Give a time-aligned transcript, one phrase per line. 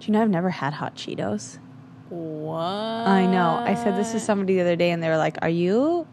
[0.00, 1.58] Do you know I've never had hot Cheetos?
[2.08, 2.56] What?
[2.56, 3.62] I know.
[3.64, 6.06] I said this to somebody the other day, and they were like, "Are you,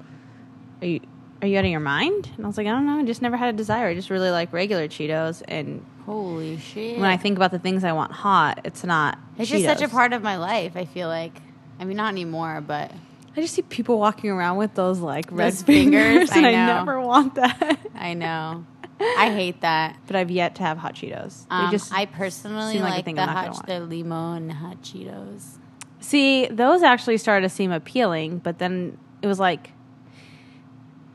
[0.82, 1.00] are you,
[1.42, 3.00] are you out of your mind?" And I was like, "I don't know.
[3.00, 3.88] I just never had a desire.
[3.88, 7.00] I just really like regular Cheetos." And Holy shit.
[7.00, 9.18] when I think about the things I want hot, it's not.
[9.38, 11.42] it's just such a part of my life, I feel like.
[11.80, 12.92] I mean, not anymore, but
[13.36, 16.50] I just see people walking around with those like red Those fingers, fingers, and I
[16.50, 17.80] I, never want that.
[17.96, 18.66] I know.
[19.00, 19.98] I hate that.
[20.08, 21.46] but I've yet to have hot Cheetos.
[21.50, 25.58] Um, they just I personally seem like like, the not hot, the limon hot Cheetos.
[26.00, 29.72] See, those actually started to seem appealing, but then it was like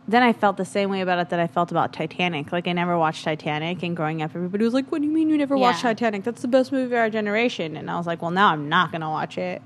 [0.09, 2.53] then I felt the same way about it that I felt about Titanic.
[2.53, 5.29] Like I never watched Titanic and growing up everybody was like, What do you mean
[5.29, 6.25] you never watched Titanic?
[6.25, 8.93] That's the best movie of our generation and I was like, Well now I'm not
[8.93, 9.62] gonna watch it.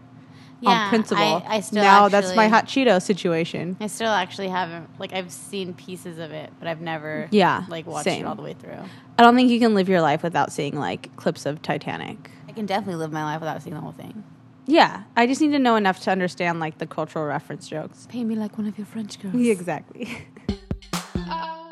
[0.60, 1.22] Yeah, on principle.
[1.46, 3.76] I, I still now that's my hot Cheeto situation.
[3.80, 7.86] I still actually haven't like I've seen pieces of it, but I've never Yeah, like
[7.86, 8.24] watched same.
[8.24, 8.78] it all the way through.
[9.18, 12.30] I don't think you can live your life without seeing like clips of Titanic.
[12.48, 14.24] I can definitely live my life without seeing the whole thing.
[14.66, 15.02] Yeah.
[15.14, 18.06] I just need to know enough to understand like the cultural reference jokes.
[18.10, 19.34] Pay me like one of your French girls.
[19.34, 20.26] Yeah, exactly.
[21.28, 21.62] Oh.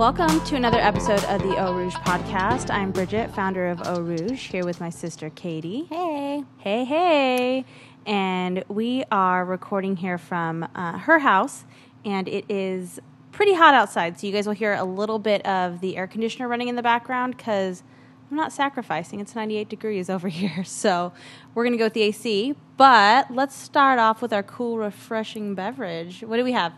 [0.00, 2.70] Welcome to another episode of the Eau Rouge podcast.
[2.70, 5.84] I'm Bridget, founder of Eau Rouge, here with my sister Katie.
[5.90, 6.42] Hey.
[6.56, 7.66] Hey, hey.
[8.06, 11.66] And we are recording here from uh, her house,
[12.02, 12.98] and it is
[13.30, 14.18] pretty hot outside.
[14.18, 16.82] So you guys will hear a little bit of the air conditioner running in the
[16.82, 17.82] background because
[18.30, 19.20] I'm not sacrificing.
[19.20, 20.64] It's 98 degrees over here.
[20.64, 21.12] So
[21.54, 22.54] we're going to go with the AC.
[22.78, 26.22] But let's start off with our cool, refreshing beverage.
[26.22, 26.72] What do we have?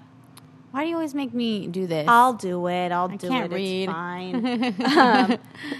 [0.73, 2.07] Why do you always make me do this?
[2.09, 2.91] I'll do it.
[2.93, 3.55] I'll I do can't it.
[3.55, 3.83] read.
[3.89, 4.99] It's fine.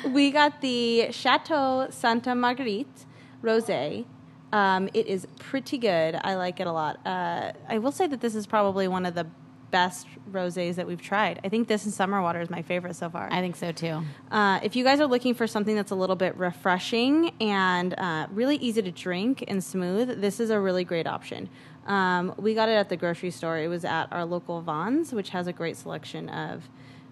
[0.05, 3.07] um, we got the Chateau Santa Marguerite
[3.43, 4.05] Rosé.
[4.53, 6.19] Um, it is pretty good.
[6.23, 7.01] I like it a lot.
[7.07, 9.27] Uh, I will say that this is probably one of the
[9.71, 11.41] best rosés that we've tried.
[11.43, 13.29] I think this and Summer Water is my favorite so far.
[13.33, 14.03] I think so too.
[14.31, 18.27] Uh, if you guys are looking for something that's a little bit refreshing and uh,
[18.31, 21.49] really easy to drink and smooth, this is a really great option.
[21.87, 23.59] Um, we got it at the grocery store.
[23.59, 26.69] It was at our local Vons, which has a great selection of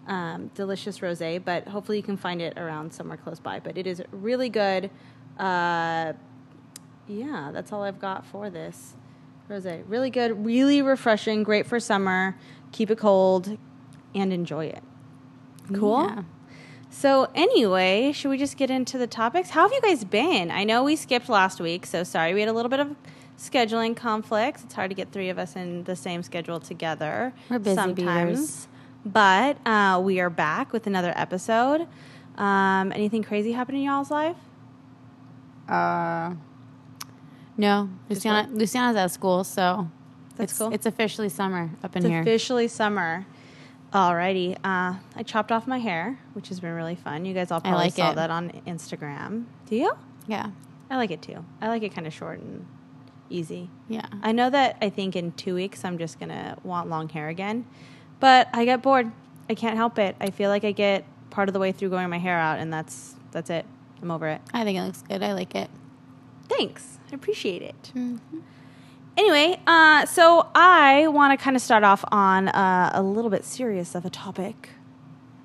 [0.06, 1.42] um, delicious rosé.
[1.44, 3.60] But hopefully, you can find it around somewhere close by.
[3.60, 4.90] But it is really good.
[5.38, 6.12] Uh,
[7.08, 8.94] yeah, that's all I've got for this
[9.48, 9.82] rosé.
[9.88, 12.36] Really good, really refreshing, great for summer.
[12.72, 13.58] Keep it cold
[14.14, 14.82] and enjoy it.
[15.74, 16.04] Cool.
[16.04, 16.22] Yeah.
[16.90, 19.50] So anyway, should we just get into the topics?
[19.50, 20.50] How have you guys been?
[20.50, 22.34] I know we skipped last week, so sorry.
[22.34, 22.96] We had a little bit of
[23.40, 24.62] scheduling conflicts.
[24.64, 27.32] It's hard to get three of us in the same schedule together.
[27.48, 28.68] We're busy sometimes.
[29.04, 31.86] But uh, we are back with another episode.
[32.36, 34.36] Um, anything crazy happen in y'all's life?
[35.68, 36.34] Uh,
[37.56, 38.48] no, Just Luciana.
[38.52, 39.88] Luciana's out of school, so
[40.36, 40.72] That's it's, cool.
[40.72, 42.20] It's officially summer up in It's here.
[42.20, 43.26] officially summer.
[43.92, 44.56] Alrighty.
[44.64, 47.24] Uh, I chopped off my hair, which has been really fun.
[47.24, 48.14] You guys all probably like saw it.
[48.16, 49.44] that on Instagram.
[49.66, 49.92] Do you?
[50.26, 50.50] yeah,
[50.90, 51.44] I like it too.
[51.60, 52.66] I like it kind of short and
[53.30, 53.70] easy.
[53.88, 54.06] yeah.
[54.22, 57.64] I know that I think in two weeks I'm just gonna want long hair again,
[58.18, 59.10] but I get bored.
[59.48, 60.16] I can't help it.
[60.20, 62.72] I feel like I get part of the way through growing my hair out, and
[62.72, 63.64] that's that's it.
[64.02, 64.40] I'm over it.
[64.52, 65.22] I think it looks good.
[65.22, 65.70] I like it.
[66.48, 66.98] Thanks.
[67.10, 67.92] I appreciate it.
[67.94, 68.38] Mm-hmm.
[69.16, 73.44] Anyway, uh, so I want to kind of start off on uh, a little bit
[73.44, 74.70] serious of a topic.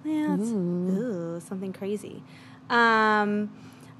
[0.03, 2.23] Yeah, it's, ooh, something crazy.
[2.69, 3.51] Um,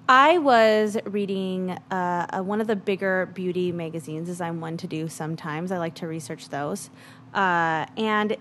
[0.08, 5.08] I was reading uh, one of the bigger beauty magazines, as I'm one to do
[5.08, 5.72] sometimes.
[5.72, 6.92] I like to research those.
[7.34, 8.38] Uh, and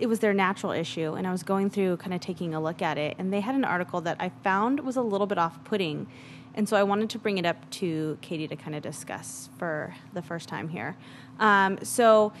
[0.00, 2.82] it was their natural issue, and I was going through kind of taking a look
[2.82, 5.62] at it, and they had an article that I found was a little bit off
[5.62, 6.08] putting.
[6.56, 9.94] And so I wanted to bring it up to Katie to kind of discuss for
[10.12, 10.96] the first time here.
[11.38, 12.32] Um, so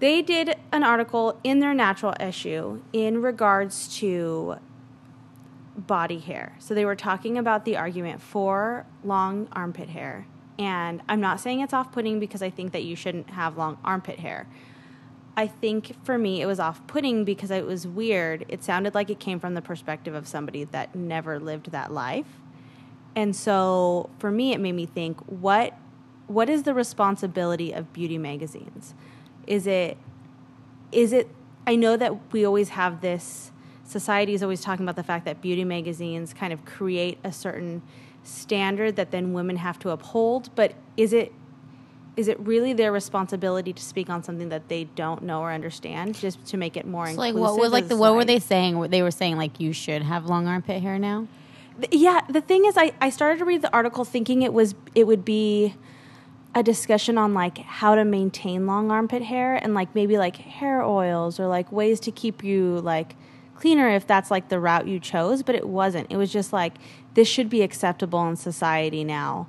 [0.00, 4.58] they did an article in their natural issue in regards to
[5.78, 6.56] body hair.
[6.58, 10.26] So they were talking about the argument for long armpit hair.
[10.58, 13.78] And I'm not saying it's off putting because I think that you shouldn't have long
[13.84, 14.48] armpit hair.
[15.36, 18.44] I think for me it was off putting because it was weird.
[18.48, 22.40] It sounded like it came from the perspective of somebody that never lived that life.
[23.14, 25.74] And so for me it made me think what
[26.26, 28.94] what is the responsibility of beauty magazines?
[29.46, 29.96] Is it
[30.90, 31.28] is it
[31.68, 33.52] I know that we always have this
[33.88, 37.82] society is always talking about the fact that beauty magazines kind of create a certain
[38.22, 41.32] standard that then women have to uphold, but is it
[42.16, 46.16] is it really their responsibility to speak on something that they don't know or understand
[46.16, 48.90] just to make it more So like, what was like the what were they saying?
[48.90, 51.28] They were saying like you should have long armpit hair now.
[51.80, 54.74] th- yeah, the thing is, I, I started to read the article thinking it was
[54.94, 55.74] it would be
[56.54, 60.82] a discussion on like how to maintain long armpit hair and like maybe like hair
[60.82, 63.14] oils or like ways to keep you like
[63.58, 65.42] cleaner if that's like the route you chose.
[65.42, 66.06] But it wasn't.
[66.10, 66.74] It was just like
[67.14, 69.48] this should be acceptable in society now,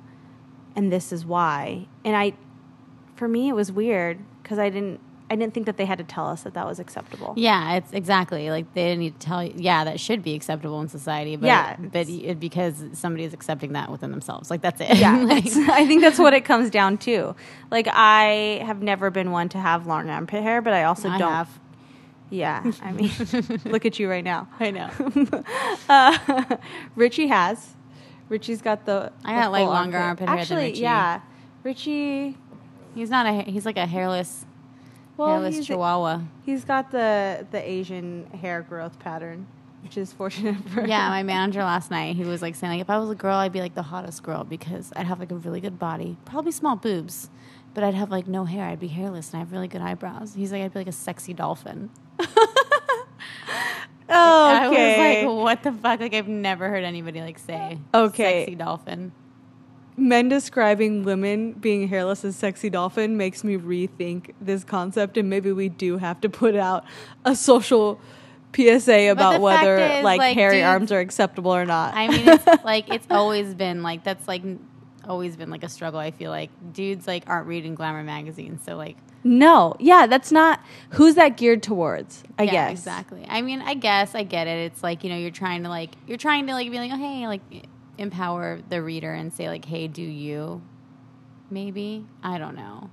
[0.76, 1.86] and this is why.
[2.04, 2.32] And I,
[3.16, 5.00] for me, it was weird because I didn't.
[5.32, 7.34] I didn't think that they had to tell us that that was acceptable.
[7.36, 9.52] Yeah, it's exactly like they didn't need to tell you.
[9.56, 11.36] Yeah, that should be acceptable in society.
[11.36, 14.50] But Yeah, but it, because somebody is accepting that within themselves.
[14.50, 14.96] Like that's it.
[14.96, 17.36] Yeah, Like- I think that's what it comes down to.
[17.70, 21.18] Like I have never been one to have long armpit hair, but I also I
[21.18, 21.30] don't.
[21.32, 21.60] have.
[22.30, 23.10] Yeah, I mean,
[23.64, 24.48] look at you right now.
[24.60, 24.90] I know.
[25.88, 26.56] Uh,
[26.94, 27.74] Richie has.
[28.28, 29.12] Richie's got the.
[29.24, 30.80] I the got, like, longer armpit hair than Richie.
[30.80, 31.20] yeah,
[31.64, 32.36] Richie.
[32.94, 33.42] He's not a.
[33.42, 34.46] He's like a hairless,
[35.16, 36.20] Well, hairless he's, chihuahua.
[36.46, 39.48] he's got the the Asian hair growth pattern,
[39.82, 40.88] which is fortunate for him.
[40.88, 43.34] Yeah, my manager last night, he was like saying like if I was a girl,
[43.36, 46.52] I'd be like the hottest girl because I'd have like a really good body, probably
[46.52, 47.30] small boobs,
[47.74, 48.64] but I'd have like no hair.
[48.66, 50.34] I'd be hairless and I have really good eyebrows.
[50.34, 51.90] He's like I'd be like a sexy dolphin.
[54.08, 55.22] I Okay.
[55.24, 56.00] was like, what the fuck?
[56.00, 58.40] Like I've never heard anybody like say Okay.
[58.44, 59.12] sexy dolphin.
[59.96, 65.52] Men describing women being hairless as sexy dolphin makes me rethink this concept, and maybe
[65.52, 66.84] we do have to put out
[67.24, 68.00] a social
[68.54, 71.94] PSA about whether fact is, like, like, hairy dudes- arms are acceptable or not.
[71.94, 74.58] I mean, it's like it's always been like that's like n-
[75.06, 76.00] always been like a struggle.
[76.00, 80.60] I feel like dudes like aren't reading glamour magazines, so like no, yeah, that's not
[80.90, 82.22] who's that geared towards.
[82.38, 83.26] I yeah, guess exactly.
[83.28, 84.72] I mean, I guess I get it.
[84.72, 86.96] It's like you know, you're trying to like you're trying to like be like, oh
[86.96, 87.42] hey, like
[87.98, 90.62] empower the reader and say like, hey, do you?
[91.50, 92.90] Maybe I don't know.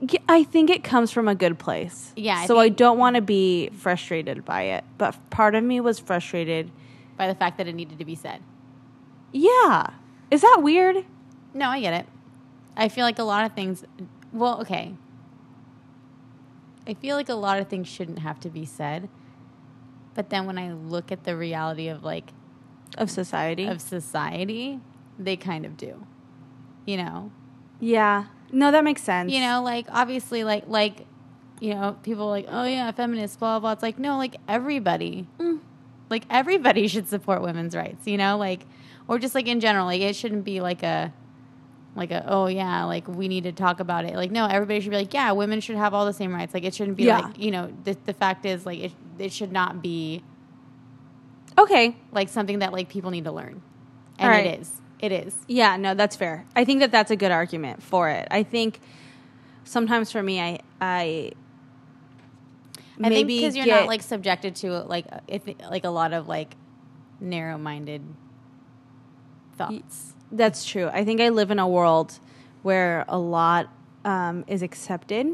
[0.00, 2.12] Yeah, I think it comes from a good place.
[2.16, 5.80] Yeah, I so I don't want to be frustrated by it, but part of me
[5.80, 6.70] was frustrated.
[7.16, 8.42] By the fact that it needed to be said.
[9.32, 9.90] Yeah,
[10.30, 11.04] is that weird?
[11.54, 12.06] No, I get it.
[12.76, 13.84] I feel like a lot of things.
[14.32, 14.94] Well, okay.
[16.86, 19.08] I feel like a lot of things shouldn't have to be said.
[20.14, 22.30] But then when I look at the reality of like
[22.98, 23.66] Of society.
[23.66, 24.80] of society,
[25.18, 26.06] they kind of do.
[26.84, 27.30] You know,
[27.80, 29.32] yeah, no, that makes sense.
[29.32, 31.06] you know, like obviously, like like
[31.60, 33.72] you know, people are like, oh yeah, feminists, blah blah.
[33.72, 35.60] It's like no, like everybody, Mm.
[36.10, 38.06] like everybody should support women's rights.
[38.08, 38.66] You know, like
[39.08, 41.12] or just like in general, like it shouldn't be like a
[41.94, 44.14] like a oh yeah, like we need to talk about it.
[44.14, 46.54] Like no, everybody should be like yeah, women should have all the same rights.
[46.54, 47.18] Like it shouldn't be Yeah.
[47.20, 50.22] like you know the the fact is like it it should not be
[51.58, 53.62] okay, like something that like people need to learn,
[54.18, 54.46] and right.
[54.46, 54.80] it is.
[55.00, 55.34] It is.
[55.48, 56.46] Yeah, no, that's fair.
[56.54, 58.28] I think that that's a good argument for it.
[58.30, 58.80] I think
[59.64, 61.32] sometimes for me, I I
[63.00, 66.28] I think maybe because you're not like subjected to like if like a lot of
[66.28, 66.54] like
[67.20, 68.02] narrow-minded
[69.56, 70.11] thoughts.
[70.32, 70.88] That's true.
[70.88, 72.18] I think I live in a world
[72.62, 73.68] where a lot
[74.04, 75.26] um, is accepted.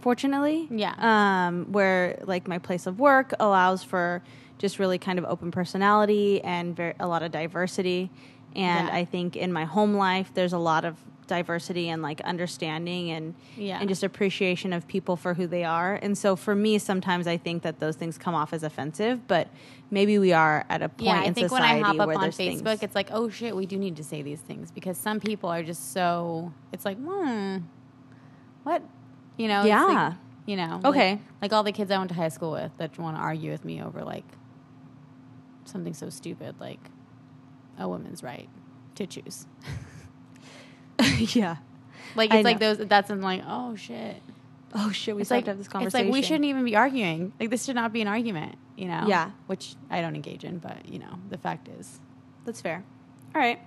[0.00, 0.94] Fortunately, Yeah.
[0.98, 4.22] Um, where like my place of work allows for
[4.58, 8.10] just really kind of open personality and ver- a lot of diversity.
[8.56, 8.94] And Yeah.
[8.94, 10.96] I think in my home life, there's a lot of
[11.28, 13.78] diversity and like understanding and Yeah.
[13.78, 15.94] and just appreciation of people for who they are.
[15.94, 19.46] And so for me, sometimes I think that those things come off as offensive, but
[19.92, 22.16] maybe we are at a point Yeah, I in think when I hop up on
[22.30, 22.82] Facebook, things.
[22.82, 25.62] it's like, oh shit, we do need to say these things because some people are
[25.62, 26.52] just so.
[26.72, 27.58] It's like, hmm,
[28.64, 28.82] what,
[29.36, 29.60] you know?
[29.60, 29.84] it's Yeah.
[29.84, 30.14] like,
[30.46, 30.80] you know.
[30.84, 31.10] Okay.
[31.12, 33.52] Like, like all the kids I went to high school with that want to argue
[33.52, 34.24] with me over like
[35.64, 36.80] something so stupid like
[37.78, 38.48] a woman's right
[38.96, 39.46] to choose.
[41.18, 41.56] yeah.
[42.14, 42.78] Like it's like those.
[42.78, 44.16] That's in like, oh shit.
[44.74, 46.06] Oh shit, we It's like have to have this it's conversation.
[46.08, 47.32] like we shouldn't even be arguing.
[47.40, 48.56] Like this should not be an argument.
[48.76, 49.04] You know.
[49.08, 49.30] Yeah.
[49.46, 52.00] Which I don't engage in, but you know, the fact is.
[52.44, 52.84] That's fair.
[53.34, 53.60] All right.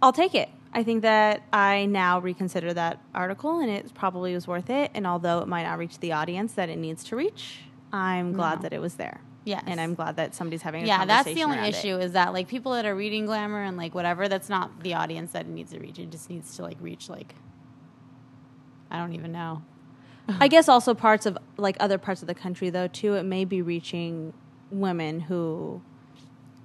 [0.00, 0.48] I'll take it.
[0.72, 4.90] I think that I now reconsider that article and it probably was worth it.
[4.94, 7.60] And although it might not reach the audience that it needs to reach,
[7.92, 8.62] I'm glad No.
[8.62, 9.20] that it was there.
[9.48, 9.64] Yes.
[9.66, 12.48] And I'm glad that somebody's having a yeah, that's the only issue is that like
[12.48, 15.72] people that are reading glamour and like whatever, that's not the audience that it needs
[15.72, 15.98] to reach.
[15.98, 17.34] It just needs to like reach like
[18.90, 19.62] I don't even know.
[20.38, 23.14] I guess also parts of like other parts of the country though too.
[23.14, 24.34] It may be reaching
[24.70, 25.80] women who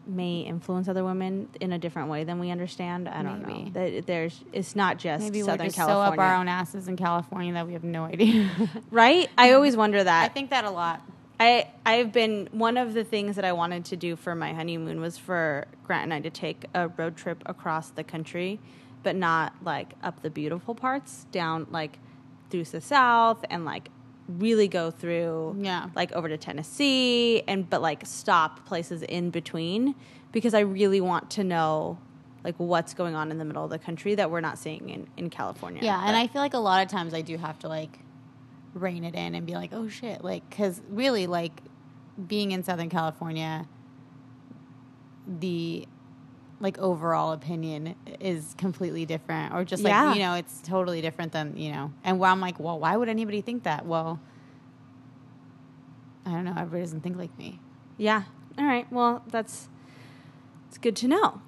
[0.05, 3.07] may influence other women in a different way than we understand.
[3.07, 3.63] I don't Maybe.
[3.63, 3.69] know.
[3.71, 6.89] That there's it's not just Maybe Southern we're just California, so up our own asses
[6.89, 8.49] in California that we have no idea.
[8.91, 9.29] right?
[9.37, 10.25] I always wonder that.
[10.25, 11.01] I think that a lot.
[11.39, 15.01] I I've been one of the things that I wanted to do for my honeymoon
[15.01, 18.59] was for Grant and I to take a road trip across the country,
[19.01, 21.99] but not like up the beautiful parts, down like
[22.49, 23.89] through the south and like
[24.29, 25.89] really go through Yeah.
[25.95, 29.95] like over to Tennessee and but like stop places in between
[30.31, 31.97] because I really want to know
[32.43, 35.07] like what's going on in the middle of the country that we're not seeing in,
[35.17, 35.81] in California.
[35.83, 37.99] Yeah, and I feel like a lot of times I do have to like
[38.73, 41.61] rein it in and be like, oh shit, like because really like
[42.27, 43.67] being in Southern California,
[45.39, 45.87] the
[46.59, 50.13] like overall opinion is completely different, or just like Yeah.
[50.13, 51.91] you know, it's totally different than you know.
[52.03, 53.85] And where I'm like, well, why would anybody think that?
[53.85, 54.19] Well,
[56.25, 56.51] I don't know.
[56.57, 57.59] Everybody doesn't think like me.
[57.97, 58.23] yeah.
[58.57, 58.89] All right.
[58.91, 59.67] Well, that's
[60.69, 61.41] it's good to know.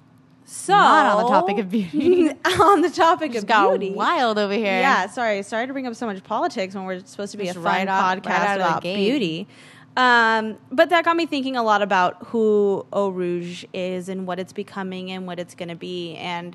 [0.48, 2.30] So Not on the topic of beauty.
[2.60, 3.92] on the topic Just of got beauty.
[3.94, 4.64] wild over here.
[4.64, 5.42] Yeah, sorry.
[5.42, 7.86] Sorry to bring up so much politics when we're supposed to be Just a right
[7.86, 8.96] fun off- right podcast out of the about gate.
[8.96, 9.48] beauty.
[9.96, 14.38] Um, but that got me thinking a lot about who Eau Rouge is and what
[14.38, 16.14] it's becoming and what it's going to be.
[16.16, 16.54] And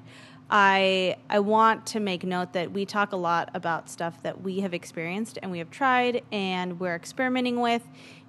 [0.50, 4.60] I I want to make note that we talk a lot about stuff that we
[4.62, 7.82] have experienced and we have tried and we're experimenting with,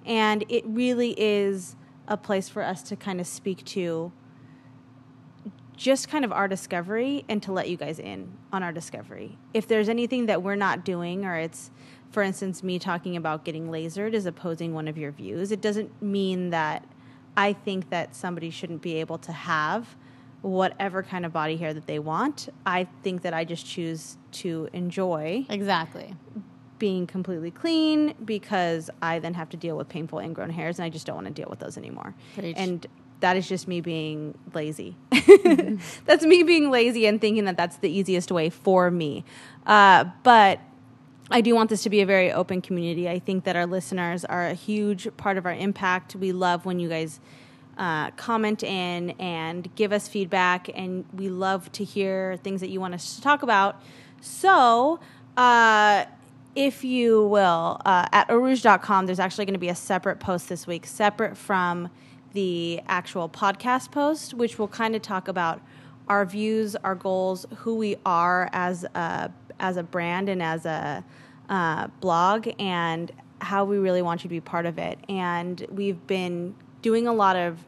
[0.05, 1.75] and it really is
[2.07, 4.11] a place for us to kind of speak to
[5.83, 9.37] just kind of our discovery and to let you guys in on our discovery.
[9.53, 11.71] If there's anything that we're not doing, or it's,
[12.09, 16.01] for instance, me talking about getting lasered is opposing one of your views, it doesn't
[16.01, 16.85] mean that
[17.35, 19.97] I think that somebody shouldn't be able to have
[20.41, 22.47] whatever kind of body hair that they want.
[22.65, 26.15] I think that I just choose to enjoy exactly.
[26.79, 30.89] being completely clean because I then have to deal with painful ingrown hairs and I
[30.89, 32.15] just don't want to deal with those anymore.
[32.35, 32.55] Preach.
[32.57, 32.87] And
[33.23, 34.97] that is just me being lazy.
[36.05, 39.23] that's me being lazy and thinking that that's the easiest way for me.
[39.65, 40.59] Uh, but
[41.31, 43.07] I do want this to be a very open community.
[43.07, 46.17] I think that our listeners are a huge part of our impact.
[46.17, 47.21] We love when you guys
[47.77, 52.81] uh, comment in and give us feedback, and we love to hear things that you
[52.81, 53.81] want us to talk about.
[54.19, 54.99] So,
[55.37, 56.05] uh,
[56.55, 60.67] if you will, uh, at orouge.com, there's actually going to be a separate post this
[60.67, 61.89] week, separate from
[62.33, 65.61] the actual podcast post, which will kind of talk about
[66.07, 71.03] our views, our goals, who we are as a as a brand and as a
[71.49, 74.99] uh, blog, and how we really want you to be part of it.
[75.07, 77.65] And we've been doing a lot of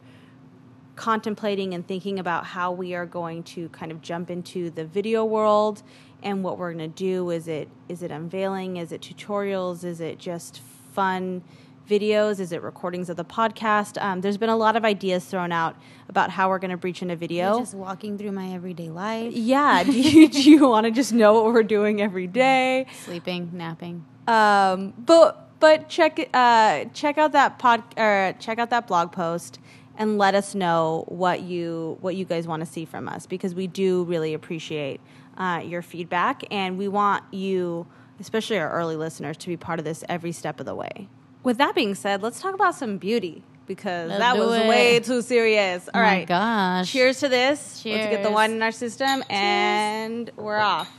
[0.96, 5.24] contemplating and thinking about how we are going to kind of jump into the video
[5.24, 5.82] world
[6.22, 7.30] and what we're going to do.
[7.30, 8.78] Is it is it unveiling?
[8.78, 9.84] Is it tutorials?
[9.84, 10.60] Is it just
[10.92, 11.42] fun
[11.86, 12.40] videos?
[12.40, 14.00] Is it recordings of the podcast?
[14.02, 15.76] Um, there's been a lot of ideas thrown out
[16.08, 17.58] about how we're going to breach into video.
[17.60, 21.34] Just walking through my everyday life, yeah do you, do you want to just know
[21.34, 22.86] what we're doing every day?
[23.04, 24.04] Sleeping, napping.
[24.26, 29.58] um, but but check uh, check out that pod or check out that blog post
[29.98, 33.54] and let us know what you what you guys want to see from us because
[33.54, 35.00] we do really appreciate
[35.38, 37.86] uh, your feedback and we want you,
[38.20, 41.08] especially our early listeners, to be part of this every step of the way.
[41.46, 44.66] With that being said, let's talk about some beauty because Let's that was it.
[44.66, 45.88] way too serious.
[45.94, 46.90] All oh right, my gosh.
[46.90, 47.84] cheers to this.
[47.84, 50.90] Let's get the wine in our system and we're off.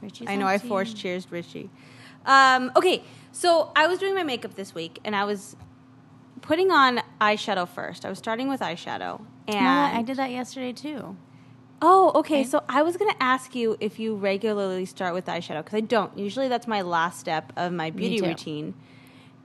[0.00, 1.68] Richie's I know I forced cheers, Richie.
[2.24, 5.56] Um, okay, so I was doing my makeup this week, and I was
[6.42, 8.04] putting on eyeshadow first.
[8.04, 9.98] I was starting with eyeshadow, and what?
[9.98, 11.16] I did that yesterday too.
[11.80, 12.42] oh, okay.
[12.42, 12.44] Okay.
[12.44, 16.16] So I was gonna ask you if you regularly start with eyeshadow because I don't.
[16.16, 18.74] Usually, that's my last step of my beauty routine,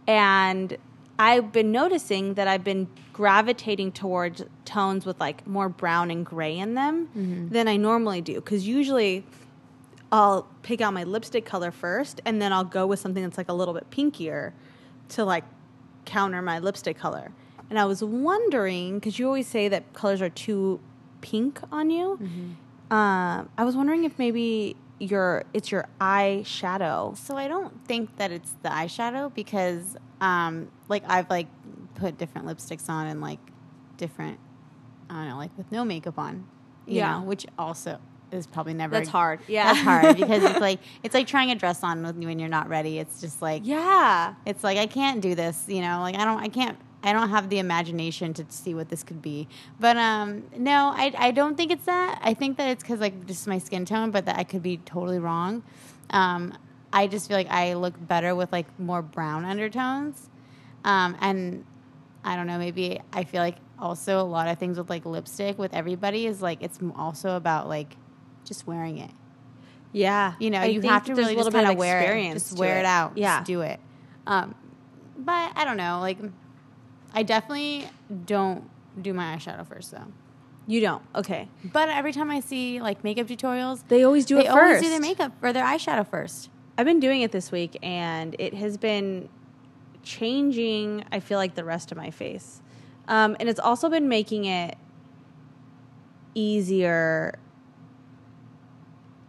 [0.08, 0.78] and
[1.20, 6.58] I've been noticing that I've been gravitating towards tones with like more brown and gray
[6.58, 7.50] in them Mm-hmm.
[7.50, 9.24] than I normally do because usually.
[10.10, 13.50] I'll pick out my lipstick color first, and then I'll go with something that's like
[13.50, 14.54] a little bit pinkier
[15.10, 15.44] to like
[16.06, 17.34] counter my lipstick color.
[17.70, 20.80] And I was wondering because you always say that colors are too
[21.20, 22.18] pink on you.
[22.22, 22.94] Mm-hmm.
[22.94, 27.13] Um, I was wondering if maybe your it's your eye shadow.
[27.18, 31.48] So I don't think that it's the eyeshadow because, um, like I've like
[31.96, 33.39] put different lipsticks on and like
[33.98, 34.39] different,
[35.10, 36.48] I don't know, like with no makeup on,
[36.86, 37.20] you Yeah.
[37.20, 38.00] know, which also
[38.32, 38.94] is probably never.
[38.96, 39.39] That's hard.
[39.48, 42.39] Yeah, That's hard because it's like it's like trying a dress on with- you when
[42.39, 43.00] you're not ready.
[43.00, 46.39] It's just like yeah, it's like I can't do this, you know, like I don't
[46.39, 49.48] I can't I don't have the imagination to see what this could be.
[49.80, 52.20] But um no, I I don't think it's that.
[52.24, 54.77] I think that it's cuz like just my skin tone, but that I could be
[54.77, 55.63] totally wrong.
[56.10, 56.54] Um
[56.92, 60.30] I just feel like I look better with like more brown undertones.
[60.84, 61.66] Um and
[62.24, 65.58] I don't know, maybe I feel like also a lot of things with like lipstick
[65.60, 67.96] with everybody is like it's also about like
[68.44, 69.12] just wearing it.
[69.92, 70.34] yeah.
[70.39, 72.34] You know, I you have to really just kind of wear it.
[72.34, 73.18] Just wear it, out.
[73.18, 73.80] Yeah, Just do it.
[74.25, 74.56] Um,
[75.18, 76.00] but I don't know.
[76.00, 76.18] Like,
[77.14, 77.90] I definitely
[78.26, 78.70] don't
[79.02, 80.06] do my eyeshadow first though.
[80.68, 81.02] you don't.
[81.16, 84.74] Okay, But every time I see like makeup tutorials, they always do they it always
[84.78, 84.84] first.
[84.84, 86.50] do their makeup or their eyeshadow first.
[86.78, 89.30] I've been doing it this week, and it has been
[90.04, 91.04] changing.
[91.12, 92.62] I feel like the rest of my face,
[93.08, 94.78] um, and it's also been making it
[96.36, 97.38] easier.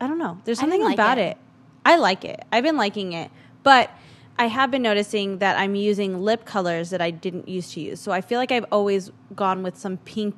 [0.00, 0.38] I don't know.
[0.44, 1.32] There's something like about it.
[1.32, 1.38] it.
[1.85, 2.44] I like it.
[2.52, 3.30] I've been liking it,
[3.62, 3.90] but
[4.38, 8.00] I have been noticing that I'm using lip colors that I didn't used to use.
[8.00, 10.35] So I feel like I've always gone with some pink,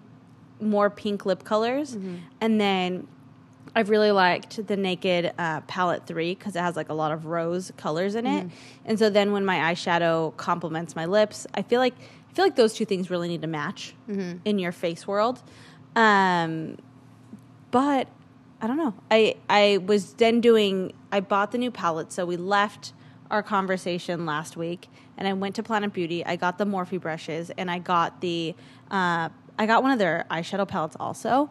[0.61, 2.17] more pink lip colors, Mm-hmm.
[2.41, 3.07] and then
[3.77, 7.27] I've really liked the Naked uh, Palette Three because it has like a lot of
[7.27, 8.47] rose colors in it,
[8.85, 11.95] and so then when my eyeshadow complements my lips, I feel like
[12.31, 13.95] I feel like those two things really need to match
[14.45, 15.41] in your face world.
[15.95, 16.79] Um,
[17.71, 18.09] but
[18.61, 18.95] I don't know.
[19.11, 20.93] I I was then doing.
[21.13, 22.93] I bought the new palette, so we left
[23.31, 26.25] our conversation last week, and I went to Planet Beauty.
[26.25, 28.55] I got the Morphe brushes, and I got the.
[28.91, 31.51] Uh, I got one of their eyeshadow palettes also.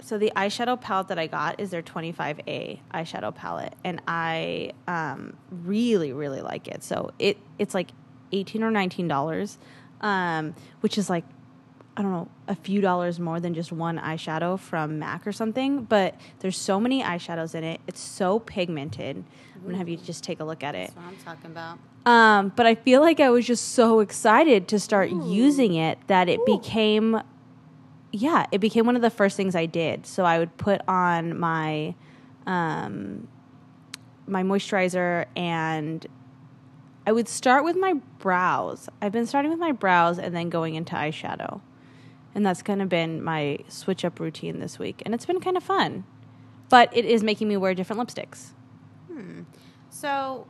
[0.00, 5.36] So the eyeshadow palette that I got is their 25A eyeshadow palette, and I um,
[5.50, 6.82] really really like it.
[6.82, 7.90] So it it's like
[8.32, 9.58] eighteen or nineteen dollars,
[10.00, 11.24] um, which is like
[11.98, 15.82] I don't know, a few dollars more than just one eyeshadow from MAC or something.
[15.82, 17.80] But there's so many eyeshadows in it.
[17.88, 19.24] It's so pigmented.
[19.58, 20.92] I'm gonna have you just take a look at it.
[20.94, 21.78] That's what I'm talking about.
[22.06, 26.28] Um, but I feel like I was just so excited to start using it that
[26.28, 27.20] it became,
[28.12, 30.06] yeah, it became one of the first things I did.
[30.06, 31.94] So I would put on my,
[32.46, 33.28] um,
[34.26, 36.06] my moisturizer and
[37.06, 38.88] I would start with my brows.
[39.02, 41.60] I've been starting with my brows and then going into eyeshadow.
[42.34, 45.02] And that's kind of been my switch up routine this week.
[45.04, 46.04] And it's been kind of fun.
[46.68, 48.52] But it is making me wear different lipsticks.
[49.90, 50.46] So,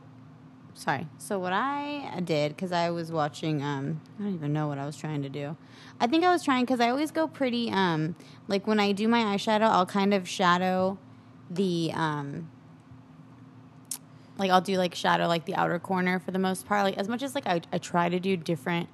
[0.73, 1.07] sorry.
[1.17, 3.61] So what I did because I was watching.
[3.61, 5.55] Um, I don't even know what I was trying to do.
[5.99, 7.69] I think I was trying because I always go pretty.
[7.71, 8.15] Um,
[8.47, 10.97] like when I do my eyeshadow, I'll kind of shadow
[11.49, 11.91] the.
[11.93, 12.49] Um,
[14.37, 16.83] like I'll do like shadow like the outer corner for the most part.
[16.83, 18.87] Like as much as like I, I try to do different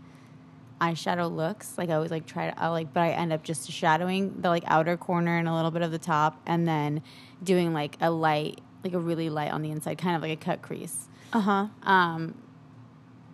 [0.81, 1.77] eyeshadow looks.
[1.77, 4.49] Like I always like try to I like, but I end up just shadowing the
[4.49, 7.01] like outer corner and a little bit of the top, and then
[7.43, 10.37] doing like a light, like a really light on the inside, kind of like a
[10.37, 11.07] cut crease.
[11.33, 11.67] Uh huh.
[11.83, 12.35] Um,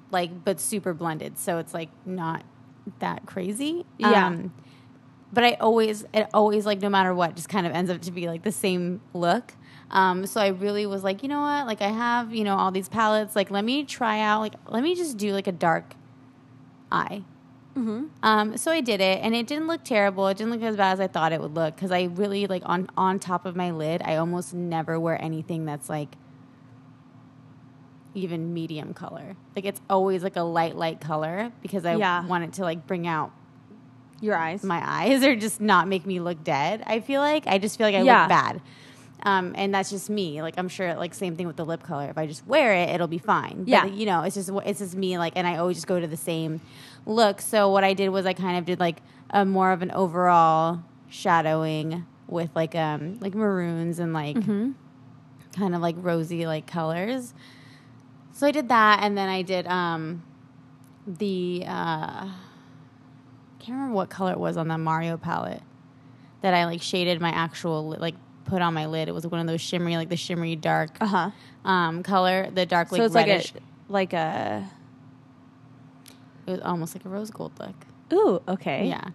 [0.10, 2.44] like but super blended, so it's like not
[3.00, 3.86] that crazy.
[3.98, 4.28] Yeah.
[4.28, 4.54] Um,
[5.34, 8.12] but I always, it always like no matter what, just kind of ends up to
[8.12, 9.54] be like the same look.
[9.90, 11.68] Um, so I really was like, you know what?
[11.68, 13.36] Like I have, you know, all these palettes.
[13.36, 14.42] Like let me try out.
[14.42, 15.94] Like let me just do like a dark
[16.92, 17.24] eye.
[17.76, 18.06] Mm-hmm.
[18.22, 20.28] Um, so I did it, and it didn't look terrible.
[20.28, 22.64] It didn't look as bad as I thought it would look because I really like
[22.66, 24.02] on on top of my lid.
[24.04, 26.16] I almost never wear anything that's like
[28.14, 29.36] even medium color.
[29.56, 32.26] Like it's always like a light light color because I Yeah.
[32.26, 33.32] want it to like bring out
[34.20, 34.64] Your eyes.
[34.64, 36.84] my eyes or just not make me look dead.
[36.86, 38.22] I feel like I just feel like I Yeah.
[38.22, 38.62] look bad.
[39.24, 40.42] Um, and that's just me.
[40.42, 42.10] Like I'm sure, like same thing with the lip color.
[42.10, 43.60] If I just wear it, it'll be fine.
[43.60, 43.86] But, Yeah.
[43.86, 45.18] you know, it's just it's just me.
[45.18, 46.60] Like, and I always just go to the same
[47.06, 47.42] look.
[47.42, 50.84] So what I did was I kind of did like a more of an overall
[51.10, 54.72] shadowing with like um like maroons and like Mm-hmm.
[55.58, 57.34] kind of like rosy like colors.
[58.34, 60.24] So I did that, and then I did um
[61.06, 62.26] the uh,
[63.60, 65.62] can't remember what color it was on the Mario palette
[66.42, 69.08] that I like shaded my actual li- like put on my lid.
[69.08, 71.32] It was one of those shimmery like the shimmery dark Uh huh.
[71.70, 73.54] um color, the dark like so it's reddish.
[73.90, 74.70] like a like a.
[76.52, 77.76] it was almost like a rose gold look.
[78.14, 78.42] Ooh.
[78.48, 78.88] Okay.
[78.88, 79.10] Yeah.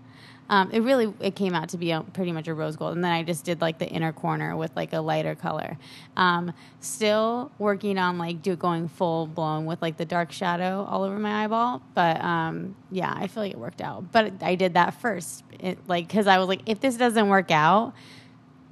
[0.49, 3.03] Um, it really it came out to be a, pretty much a rose gold, and
[3.03, 5.77] then I just did like the inner corner with like a lighter color.
[6.16, 11.03] Um, still working on like do going full blown with like the dark shadow all
[11.03, 14.12] over my eyeball, but um, yeah, I feel like it worked out.
[14.12, 17.51] But I did that first, it, like because I was like, if this doesn't work
[17.51, 17.92] out,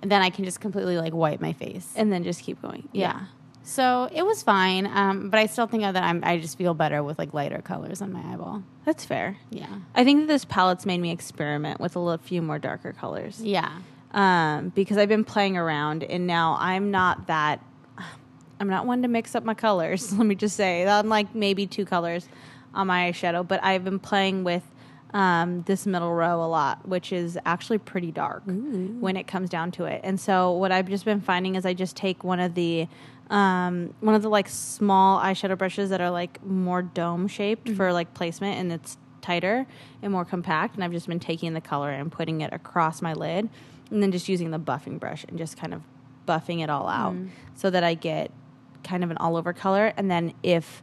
[0.01, 1.93] then I can just completely like wipe my face.
[1.97, 2.89] And then just keep going.
[2.93, 3.27] yeah.
[3.67, 7.03] So it was fine, um, but I still think that I'm, I just feel better
[7.03, 8.63] with like lighter colors on my eyeball.
[8.85, 9.39] That's fair.
[9.51, 12.93] Yeah, I think that this palette's made me experiment with a little few more darker
[12.93, 13.41] colors.
[13.41, 13.71] yeah.
[14.13, 17.61] Um, because I've been playing around and now I'm not that
[18.61, 20.13] I'm not one to mix up my colors.
[20.17, 20.87] Let me just say.
[20.87, 22.29] I'm like maybe two colors
[22.75, 24.63] on my eyeshadow, but I've been playing with
[25.15, 28.43] um, this middle row a lot, which is actually pretty dark
[29.01, 30.01] when it comes down to it.
[30.03, 32.89] And so what I've just been finding is I just take one of the
[33.31, 37.93] um, one of the like small eyeshadow brushes that are like more dome shaped for
[37.93, 39.67] like placement and it's tighter
[40.03, 40.75] and more compact.
[40.75, 43.49] And I've just been taking the color and putting it across my lid
[43.91, 45.83] and then just using the buffing brush and just kind of
[46.27, 47.15] buffing it all out
[47.55, 48.31] so that I get
[48.83, 49.93] kind of an all over color.
[49.97, 50.83] And then if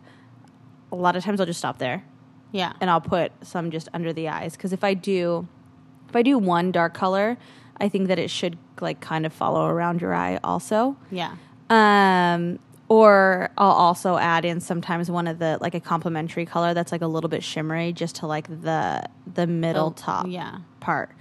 [0.91, 2.05] a lot of times I'll just stop there
[2.51, 2.73] Yeah.
[2.81, 5.47] and I'll put some just under the eyes because if I do
[6.09, 7.37] if I do one dark color,
[7.77, 10.97] I think that it should like kind of follow around your eye also.
[11.09, 11.35] Yeah.
[11.69, 12.59] Um,
[12.89, 17.01] or I'll also add in sometimes one of the like a complementary color that's like
[17.01, 20.57] a little bit shimmery just to like the the middle Oh, top yeah.
[20.81, 21.11] part.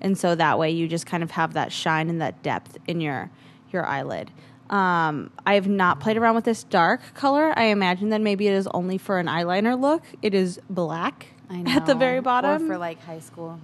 [0.00, 3.00] and so that way you just kind of have that shine and that depth in
[3.00, 3.30] your
[3.70, 4.32] your eyelid.
[4.70, 7.52] Um, I have not played around with this dark color.
[7.56, 10.02] I imagine that maybe it is only for an eyeliner look.
[10.22, 12.66] It is black I at the very Or bottom.
[12.68, 13.58] for like high school.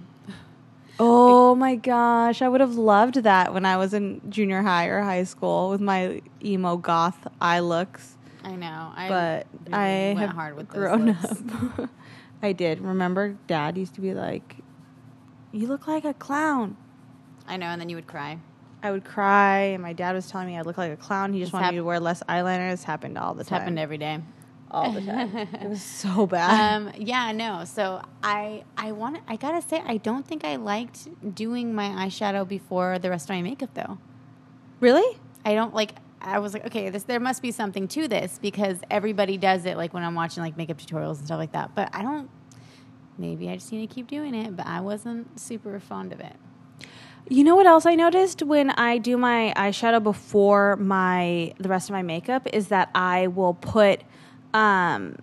[0.99, 5.01] oh my gosh, I would have loved that when I was in junior high or
[5.01, 8.15] high school with my emo goth eye looks.
[8.43, 8.91] I know.
[8.95, 11.89] I But really I went have hard with grown up.
[12.43, 12.81] I did.
[12.81, 14.57] Remember, Dad used to be like,
[15.51, 16.77] "You look like a clown."
[17.47, 18.39] I know, and then you would cry.
[18.83, 21.33] I would cry, and my dad was telling me I look like a clown.
[21.33, 22.69] He just This wanted hap- me to wear less eyeliner.
[22.71, 23.59] This happened all the This time.
[23.61, 24.19] happened every day.
[24.69, 25.35] all the time.
[25.37, 26.75] it was so bad.
[26.75, 27.63] Um, yeah, no.
[27.65, 32.47] So I, I want, I gotta say, I don't think I liked doing my eyeshadow
[32.47, 33.97] before the rest of my makeup, though.
[34.79, 35.17] really?
[35.45, 35.93] I don't like.
[36.21, 39.77] I was like, okay, this there must be something to this because everybody does it.
[39.77, 41.73] Like when I'm watching like makeup tutorials and stuff like that.
[41.73, 42.29] But I don't.
[43.17, 44.55] Maybe I just need to keep doing it.
[44.57, 46.35] But I wasn't super fond of it.
[47.29, 51.89] You know what else I noticed when I do my eyeshadow before my the rest
[51.89, 54.01] of my makeup is that I will put
[54.53, 55.17] um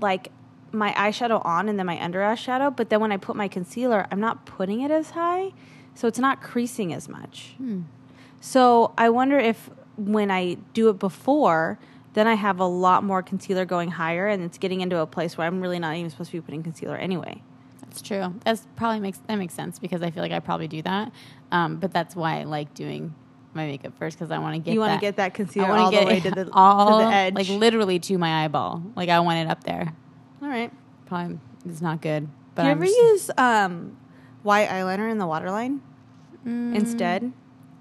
[0.00, 0.30] like
[0.70, 4.06] my eyeshadow on and then my under eyeshadow, but then when I put my concealer,
[4.10, 5.52] I'm not putting it as high,
[5.94, 7.54] so it's not creasing as much.
[7.56, 7.82] Hmm.
[8.40, 11.78] So I wonder if when I do it before,
[12.14, 15.36] then I have a lot more concealer going higher, and it's getting into a place
[15.36, 17.42] where I'm really not even supposed to be putting concealer anyway.
[17.98, 18.34] That's true.
[18.44, 21.12] That's probably makes that makes sense because I feel like I probably do that.
[21.50, 23.14] Um, but that's why I like doing
[23.54, 25.78] my makeup first because I want to get you want to get that concealer I
[25.80, 27.34] all to get the way to the all to the edge.
[27.34, 28.82] like literally to my eyeball.
[28.94, 29.92] Like I want it up there.
[30.42, 30.70] all right.
[31.06, 32.28] Probably it's not good.
[32.54, 33.96] But do you I'm ever s- use um,
[34.42, 35.80] white eyeliner in the waterline
[36.46, 37.32] Mm, instead?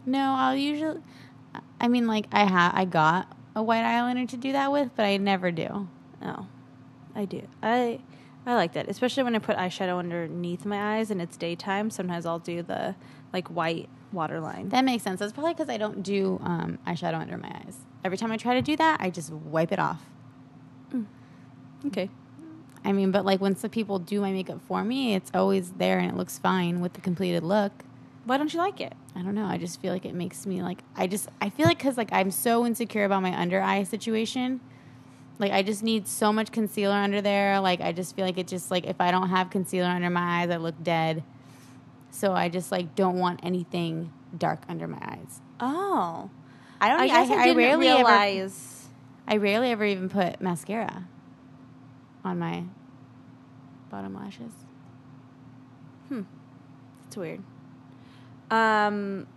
[0.05, 0.99] No, I'll usually.
[1.79, 5.05] I mean, like I have, I got a white eyeliner to do that with, but
[5.05, 5.87] I never do.
[6.21, 6.47] No,
[7.15, 7.43] I do.
[7.61, 7.99] I
[8.47, 11.89] I like that, especially when I put eyeshadow underneath my eyes and it's daytime.
[11.89, 12.95] Sometimes I'll do the
[13.33, 14.69] like white waterline.
[14.69, 15.19] That makes sense.
[15.19, 17.77] That's probably because I don't do um, eyeshadow under my eyes.
[18.05, 20.01] Every time I try to do that, I just wipe it off.
[21.85, 22.09] Okay.
[22.85, 25.99] I mean, but like when some people do my makeup for me, it's always there
[25.99, 27.73] and it looks fine with the completed look.
[28.23, 28.93] Why don't you like it?
[29.13, 29.45] I don't know.
[29.45, 32.13] I just feel like it makes me like I just I feel like because like
[32.13, 34.61] I'm so insecure about my under eye situation.
[35.39, 37.59] Like I just need so much concealer under there.
[37.59, 40.41] Like I just feel like it just like if I don't have concealer under my
[40.41, 41.23] eyes, I look dead.
[42.11, 45.41] So I just like don't want anything dark under my eyes.
[45.59, 46.29] Oh,
[46.81, 46.99] I don't.
[46.99, 48.49] I I, guess I, I, didn't rarely ever.
[49.27, 51.05] I rarely ever even put mascara
[52.23, 52.63] on my
[53.89, 54.51] bottom lashes.
[56.07, 56.21] Hmm,
[57.07, 57.41] it's weird.
[58.49, 59.27] Um,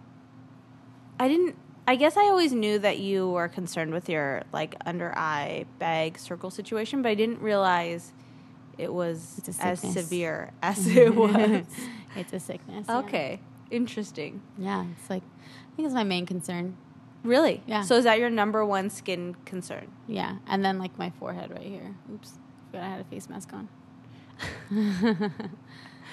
[1.18, 1.56] I didn't.
[1.90, 6.20] I guess I always knew that you were concerned with your like under eye bag
[6.20, 8.12] circle situation, but I didn't realize
[8.78, 11.66] it was as severe as it was.
[12.14, 12.86] it's a sickness.
[12.88, 12.98] yeah.
[12.98, 13.40] okay,
[13.72, 14.40] interesting.
[14.56, 16.76] Yeah, it's like I think it's my main concern.
[17.24, 17.60] Really?
[17.66, 17.82] Yeah.
[17.82, 19.90] So is that your number one skin concern?
[20.06, 21.96] Yeah, and then like my forehead right here.
[22.14, 22.38] Oops,
[22.70, 23.68] forgot I had a face mask on.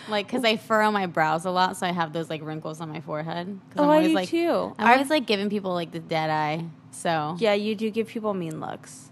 [0.09, 2.89] like, cause I furrow my brows a lot, so I have those like wrinkles on
[2.89, 3.59] my forehead.
[3.77, 4.75] Oh, I'm I always do like, too.
[4.79, 6.65] I'm always like giving people like the dead eye.
[6.91, 9.09] So Yeah, you do give people mean looks.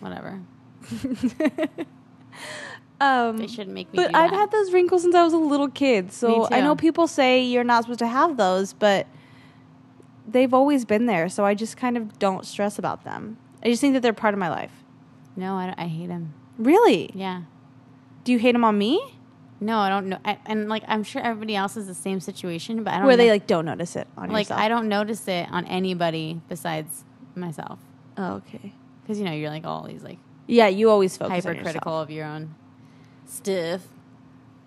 [0.00, 0.40] whatever.
[3.00, 3.96] um, They shouldn't make me.
[3.96, 6.12] But I've had those wrinkles since I was a little kid.
[6.12, 9.06] So I know people say you're not supposed to have those, but
[10.28, 11.28] they've always been there.
[11.28, 13.38] So I just kind of don't stress about them.
[13.62, 14.72] I just think that they're part of my life.
[15.34, 16.34] no, I, I hate them.
[16.58, 17.10] Really?
[17.14, 17.42] Yeah.
[18.24, 19.00] Do you hate them on me?
[19.58, 20.18] No, I don't know.
[20.24, 23.06] I, and like, I'm sure everybody else is the same situation, but I don't.
[23.06, 24.60] Where they like don't notice it on like yourself?
[24.60, 27.78] I don't notice it on anybody besides myself.
[28.18, 28.72] Oh, okay.
[29.02, 32.54] Because you know you're like always like Yeah, you always focus hypercritical of your own
[33.26, 33.82] stuff.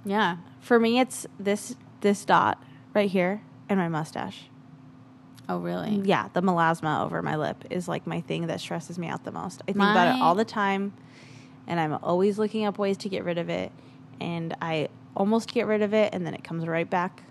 [0.06, 0.38] Yeah.
[0.62, 2.62] For me, it's this this dot
[2.94, 4.50] right here and my mustache.
[5.48, 6.02] Oh really?
[6.04, 9.32] Yeah, the melasma over my lip is like my thing that stresses me out the
[9.32, 9.62] most.
[9.64, 10.94] I think about it all the time,
[11.68, 13.72] and I'm always looking up ways to get rid of it.
[14.22, 17.24] And I almost get rid of it, and then it comes right back.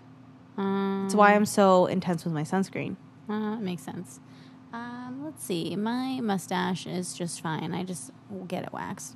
[0.57, 2.95] Um, That's why I'm so intense with my sunscreen.
[3.27, 4.19] Uh, makes sense.
[4.73, 5.75] Um, let's see.
[5.75, 7.73] My mustache is just fine.
[7.73, 8.11] I just
[8.47, 9.15] get it waxed.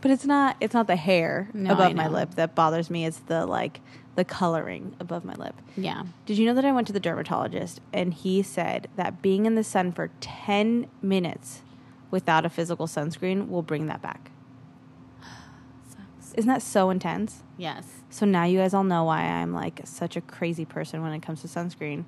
[0.00, 0.56] But it's not.
[0.60, 3.04] It's not the hair No, above my lip that bothers me.
[3.04, 3.80] It's the like
[4.14, 5.54] the coloring above my lip.
[5.76, 6.04] Yeah.
[6.26, 9.54] Did you know that I went to the dermatologist and he said that being in
[9.54, 11.62] the sun for 10 minutes
[12.10, 14.30] without a physical sunscreen will bring that back?
[16.38, 17.42] Isn't that so intense?
[17.56, 17.84] Yes.
[18.10, 21.20] So now you guys all know why I'm like such a crazy person when it
[21.20, 22.04] comes to sunscreen.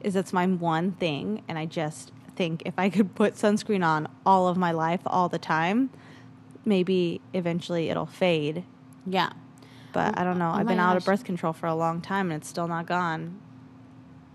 [0.00, 4.06] Is that's my one thing and I just think if I could put sunscreen on
[4.24, 5.90] all of my life all the time,
[6.64, 8.62] maybe eventually it'll fade.
[9.06, 9.32] Yeah.
[9.92, 10.50] but I don't know.
[10.50, 12.86] Oh I've been out of birth control for a long time and it's still not
[12.86, 13.40] gone.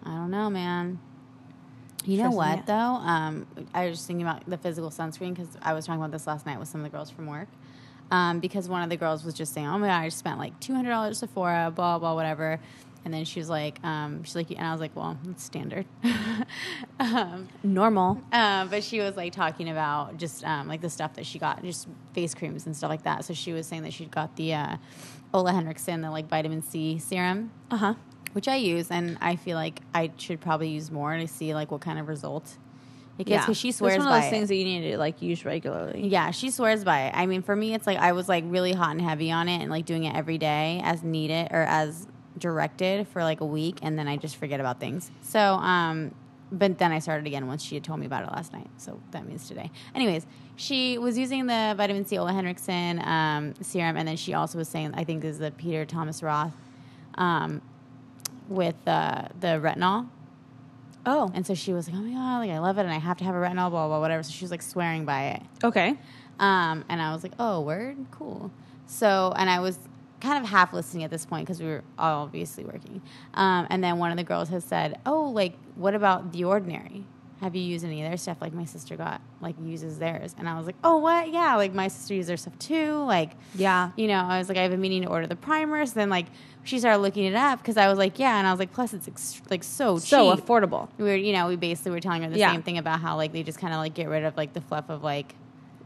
[0.04, 1.00] I don't know, man.
[2.04, 2.74] You know what though?
[2.74, 6.28] Um, I was just thinking about the physical sunscreen because I was talking about this
[6.28, 7.48] last night with some of the girls from work.
[8.12, 10.40] Um, because one of the girls was just saying, "Oh my god, I just spent
[10.40, 12.60] like two hundred dollars Sephora, blah blah whatever,"
[13.06, 15.86] and then she was like, um, "She's like," and I was like, "Well, it's standard."
[17.00, 18.22] um, Normal.
[18.32, 21.64] um, but she was like talking about just um, like the stuff that she got,
[21.64, 23.26] just face creams and stuff like that.
[23.26, 24.78] So she was saying that she got the uh,
[25.34, 27.94] Ole Henriksen, the like vitamin C serum, Uh huh.
[28.34, 31.72] which I use, and I feel like I should probably use more to see like
[31.72, 32.58] what kind of result
[33.20, 33.46] it gets.
[33.46, 34.32] Because she swears it's one of those it.
[34.32, 36.08] things that you need to like use regularly.
[36.08, 37.14] Yeah, she swears by it.
[37.16, 39.62] I mean, for me, it's like I was like really hot and heavy on it
[39.62, 43.80] and like doing it every day as needed or as directed for like a week,
[43.82, 45.12] and then I just forget about things.
[45.22, 46.16] So, um,
[46.52, 48.70] but then I started again once she had told me about it last night.
[48.78, 49.70] So that means today.
[49.94, 54.58] Anyways, she was using the vitamin C Ole Henriksen um, serum, and then she also
[54.58, 56.54] was saying, I think this is the Peter Thomas Roth
[57.16, 57.62] um,
[58.48, 60.08] with uh, the retinol.
[61.10, 61.32] Oh.
[61.34, 63.18] And so she was like, "Oh my god, like I love it, and I have
[63.18, 65.42] to have a retinol, blah blah whatever." So she was like swearing by it.
[65.64, 65.98] Okay.
[66.40, 68.52] Um, and I was like, oh, word, cool.
[68.86, 69.78] So, and I was
[70.22, 73.02] kind of half listening at this point because we were obviously working.
[73.34, 77.06] Um, and then one of the girls has said, oh, like, what about The Ordinary?
[77.42, 78.38] Have you used any of their stuff?
[78.42, 80.36] Like, my sister got, like, uses theirs.
[80.38, 81.32] And I was like, oh, what?
[81.32, 83.04] Yeah, like, my sister uses their stuff too.
[83.06, 83.92] Like, Yeah.
[83.96, 85.94] you know, I was like, I have a meeting to order the primers.
[85.94, 86.26] Then, like,
[86.64, 88.38] she started looking it up because I was like, yeah.
[88.38, 90.90] And I was like, plus, it's ex- like so cheap So affordable.
[90.98, 92.52] we were, you know, we basically were telling her the Yeah.
[92.52, 94.62] same thing about how like they just kind of like get rid of like the
[94.62, 95.34] fluff of like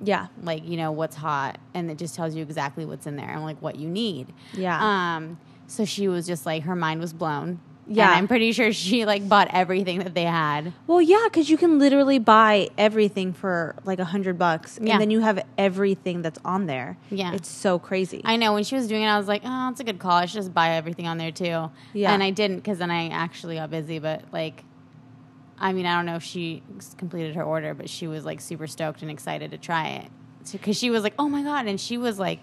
[0.01, 0.27] Yeah.
[0.41, 3.43] like you know what's hot and it just tells you exactly what's in there and
[3.43, 4.79] like what you need Yeah.
[5.15, 5.37] um
[5.67, 8.07] so she was just like her mind was blown Yeah.
[8.09, 11.57] and i'm pretty sure she like bought everything that they had Well, yeah, because you
[11.57, 14.93] can literally buy everything for like a hundred bucks, Yeah.
[14.93, 16.97] and then you have everything that's on there.
[17.09, 17.33] Yeah.
[17.33, 18.21] it's so crazy.
[18.23, 20.13] i know when she was doing it i was like oh it's a good call
[20.13, 22.13] i should just buy everything on there too Yeah.
[22.13, 24.63] and i didn't because then i actually got busy but like
[25.59, 26.63] i mean i don't know if she
[26.97, 30.09] completed her order but she was like super stoked and excited to try it
[30.51, 32.39] because she was like oh my god and she was like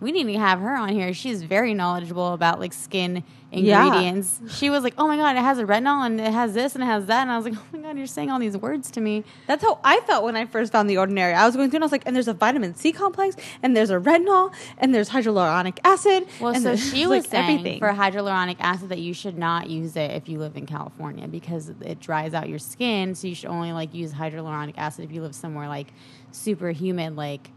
[0.00, 1.12] we need to have her on here.
[1.14, 3.84] She's very knowledgeable about like skin Yeah.
[3.84, 4.40] ingredients.
[4.48, 6.84] She was like, "Oh my god, it has a retinol and it has this and
[6.84, 8.90] it has that." And I was like, "Oh my god, you're saying all these words
[8.92, 11.34] to me." That's how I felt when I first found the ordinary.
[11.34, 13.76] I was going through and I was like, and there's a vitamin C complex, and
[13.76, 16.26] there's a retinol, and there's hyaluronic acid.
[16.40, 17.78] Well, and so she was like, saying everything.
[17.80, 21.68] for hyaluronic acid that you should not use it if you live in California because
[21.80, 23.14] it dries out your skin.
[23.16, 25.88] So you should only like use hyaluronic acid if you live somewhere like
[26.30, 27.50] super humid, like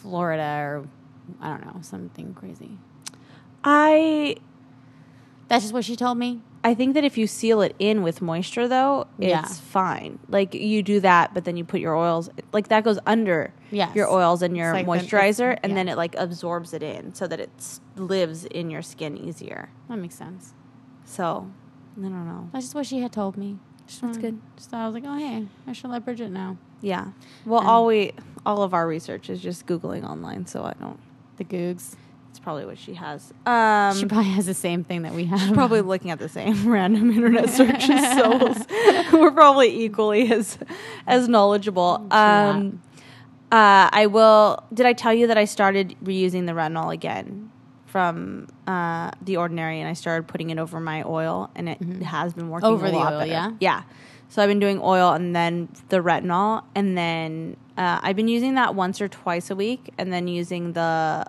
[0.00, 0.88] Florida or
[1.40, 2.78] I don't know something crazy.
[3.62, 4.36] I
[5.48, 6.40] That's just what she told me.
[6.66, 9.42] I think that if you seal it in with moisture, though, it's Yeah.
[9.44, 10.18] fine.
[10.28, 13.94] Like you do that, but then you put your oils like that goes under Yes.
[13.94, 15.76] your oils and your like moisturizer, it's- and yeah.
[15.76, 17.50] then it like absorbs it in so that it
[17.96, 19.68] lives in your skin easier.
[19.88, 20.54] That makes sense.
[21.04, 21.50] So
[21.98, 22.48] I don't know.
[22.52, 23.58] That's just what she had told me.
[23.86, 24.40] Just That's wanted- good.
[24.56, 26.56] Just thought I was like, oh hey, I should let Bridget know.
[26.80, 27.08] Yeah.
[27.44, 28.12] Well, And- all we
[28.46, 30.98] all of our research is just googling online, so I don't.
[31.36, 31.94] The Googs.
[32.30, 33.32] It's probably what she has.
[33.46, 35.54] Um, she probably has the same thing that we have.
[35.54, 40.58] probably looking at the same random internet searches, so we're probably equally as
[41.06, 42.06] as knowledgeable.
[42.10, 42.82] Um,
[43.52, 44.64] uh, I will.
[44.72, 47.50] Did I tell you that I started reusing the retinol again
[47.86, 52.34] from uh, the ordinary, and I started putting it over my oil, and it has
[52.34, 52.74] been working Mm-hmm.
[52.74, 53.26] Over a the oil, better.
[53.30, 53.50] yeah?
[53.60, 53.82] yeah.
[54.28, 58.54] So I've been doing oil and then the retinol, and then uh, I've been using
[58.54, 61.26] that once or twice a week, and then using the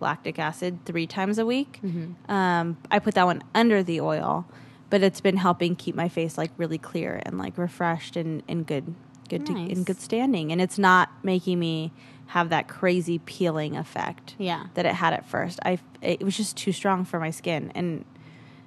[0.00, 1.80] lactic acid three times a week.
[1.82, 2.30] Mm-hmm.
[2.30, 4.46] Um, I put that one under the oil,
[4.90, 8.64] but it's been helping keep my face like really clear and like refreshed and in
[8.64, 8.94] good,
[9.28, 11.92] good to, in good standing, and it's not making me
[12.30, 14.66] have that crazy peeling effect Yeah.
[14.74, 15.60] that it had at first.
[15.64, 18.04] I it was just too strong for my skin, and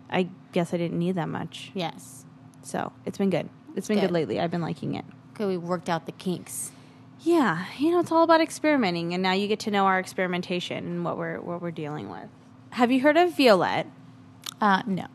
[0.09, 1.71] I guess I didn't need that much.
[1.75, 2.25] Yes.
[2.63, 3.49] So it's been good.
[3.75, 4.07] It's been good.
[4.07, 4.11] Good.
[4.11, 4.39] lately.
[4.39, 5.05] I've been liking it.
[5.35, 5.47] Good.
[5.47, 6.71] We worked out the kinks.
[7.21, 10.77] Yeah, you know, it's all about experimenting, and now you get to know our experimentation
[10.77, 12.29] and what we're what we're dealing with.
[12.71, 13.87] Have you heard of Violette?
[14.61, 15.07] Uh, no.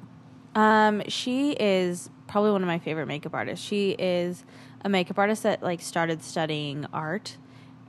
[0.54, 3.64] Um, she is probably one of my favorite makeup artists.
[3.64, 4.44] She is
[4.84, 7.38] a makeup artist that like started studying art,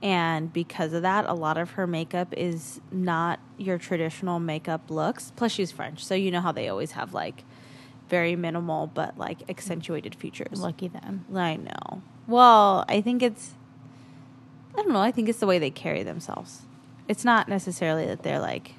[0.02, 5.34] and because of that, a lot of her makeup is not your traditional makeup looks.
[5.36, 7.44] Plus, she's French, so you know how they always have like
[8.10, 10.62] very minimal but like accentuated features.
[10.62, 11.26] Lucky them.
[11.34, 12.02] I know.
[12.28, 13.56] Well, I think it's.
[14.78, 15.02] I don't know.
[15.02, 16.62] I think it's the way they carry themselves.
[17.08, 18.74] It's not necessarily that they're like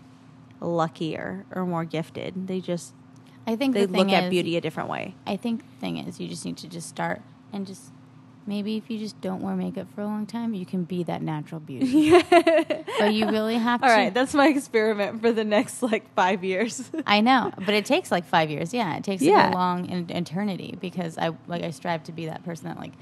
[0.61, 2.49] luckier or more gifted.
[2.49, 2.93] They just
[3.47, 5.15] I think they the thing look at beauty a different way.
[5.27, 7.91] I think the thing is, you just need to just start and just
[8.47, 11.23] maybe if you just don't wear makeup for a long time, you can be that
[11.23, 12.11] natural beauty.
[12.31, 13.95] but you really have All to.
[13.95, 16.91] right, that's my experiment for the next like five years.
[17.07, 18.75] I know, but it takes like five years.
[18.75, 22.27] Yeah, it takes like, a long in- eternity because I like I strive to be
[22.27, 22.93] that person that like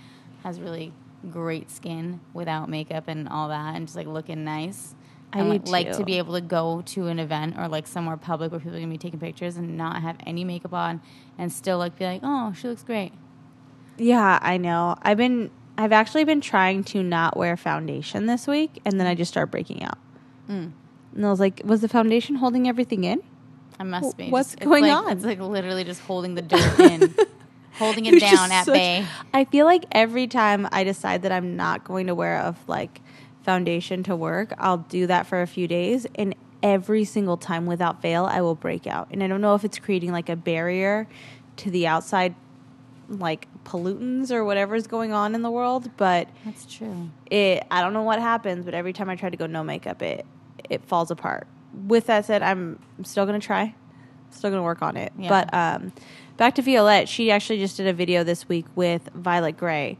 [0.42, 0.92] has really
[1.30, 4.94] great skin without makeup and all that, and just like looking nice.
[5.32, 8.52] I do like, to be able to go to an event or like somewhere public
[8.52, 11.00] where people are gonna be taking pictures and not have any makeup on
[11.38, 13.10] and still like be like, oh, she looks great.
[13.98, 14.96] yeah, I know.
[15.02, 19.16] I've been, I've actually been trying to not wear foundation this week, and then I
[19.16, 19.98] just start breaking out.
[20.48, 20.70] Mm.
[21.16, 23.20] And I was like, was the foundation holding everything in?
[23.80, 24.30] I must be.
[24.30, 25.10] What's Just- going like- on?
[25.16, 27.12] It's like literally just holding the dirt in,
[27.78, 29.06] holding it down at such- bay.
[29.32, 33.00] I feel like every time I decide that I'm not going to wear a like
[33.42, 38.00] foundation to work, I'll do that for a few days, and every single time without
[38.00, 39.08] fail, I will break out.
[39.10, 41.06] And I don't know if it's creating like a barrier
[41.58, 42.34] to the outside,
[43.08, 47.10] like pollutants or whatever's going on in the world, but That's true.
[47.30, 50.00] it I don't know what happens, but every time I try to go no makeup,
[50.02, 50.24] it
[50.70, 51.46] it falls apart.
[51.86, 53.74] With that said, I'm still gonna try,
[54.30, 55.12] still gonna work on it.
[55.18, 55.28] Yeah.
[55.28, 55.92] But um,
[56.36, 59.98] back to Violette, she actually just did a video this week with Violet Grey,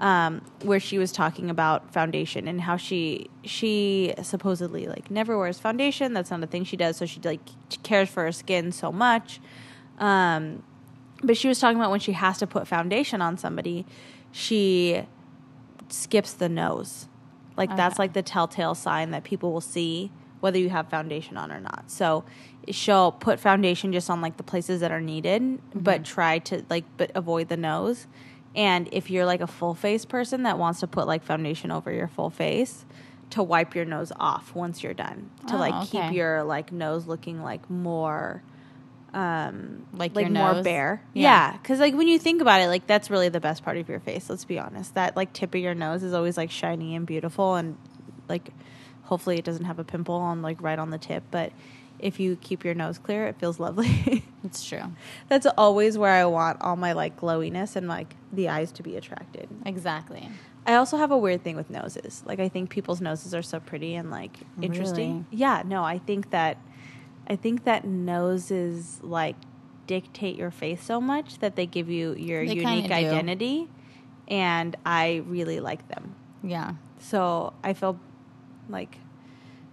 [0.00, 5.58] um, where she was talking about foundation and how she she supposedly like never wears
[5.58, 6.12] foundation.
[6.12, 6.96] That's not a thing she does.
[6.96, 7.40] So she like
[7.82, 9.40] cares for her skin so much.
[9.98, 10.62] Um,
[11.22, 13.86] but she was talking about when she has to put foundation on somebody,
[14.32, 15.02] she
[15.88, 17.08] skips the nose.
[17.56, 20.10] Like that's like the telltale sign that people will see
[20.46, 21.84] whether you have foundation on or not.
[21.88, 22.24] So
[22.70, 26.84] she'll put foundation just on like the places that are needed, but try to like
[26.96, 28.06] but avoid the nose.
[28.54, 31.90] And if you're like a full face person that wants to put like foundation over
[31.92, 32.84] your full face,
[33.30, 35.30] to wipe your nose off once you're done.
[35.48, 36.06] To Oh, like okay.
[36.08, 38.42] keep your like nose looking like more
[39.14, 40.64] um Like like more nose?
[40.64, 41.02] bare.
[41.14, 41.22] Yeah.
[41.22, 43.88] Yeah, because like when you think about it, like that's really the best part of
[43.88, 44.28] your face.
[44.30, 44.94] Let's be honest.
[44.94, 47.76] That like tip of your nose is always like shiny and beautiful, and
[48.28, 48.50] like
[49.06, 51.24] hopefully it doesn't have a pimple on like right on the tip.
[51.30, 51.52] But
[51.98, 54.22] if you keep your nose clear, it feels lovely.
[54.44, 54.92] It's true.
[55.28, 58.94] that's always where I want all my like glowiness and like the eyes to be
[58.96, 59.48] attracted.
[59.64, 60.28] Exactly.
[60.64, 62.22] I also have a weird thing with noses.
[62.24, 65.26] Like I think people's noses are so pretty and like interesting.
[65.32, 66.58] Yeah, no, I think that
[67.26, 69.34] I think that noses like
[69.88, 72.92] dictate your face so much that they give you your They unique do.
[72.92, 73.68] identity
[74.28, 76.14] and I really like them.
[76.42, 76.74] Yeah.
[77.00, 77.98] So I feel
[78.68, 78.98] like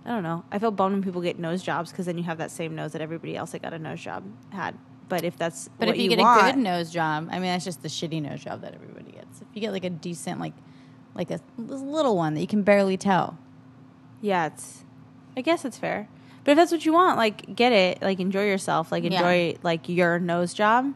[0.05, 0.43] I don't know.
[0.51, 2.91] I feel bummed when people get nose jobs because then you have that same nose
[2.91, 4.77] that everybody else that got a nose job had.
[5.07, 7.35] But if that's But what if you, you get want, a good nose job, I
[7.35, 9.41] mean, that's just the shitty nose job that everybody gets.
[9.41, 10.53] If you get like a decent, like,
[11.15, 13.37] like a little one that you can barely tell.
[14.21, 14.83] Yeah, it's.
[15.37, 16.07] I guess it's fair.
[16.43, 18.01] But if that's what you want, like, get it.
[18.01, 18.91] Like, enjoy yourself.
[18.91, 19.11] Like, Yeah.
[19.11, 20.93] enjoy like your nose job.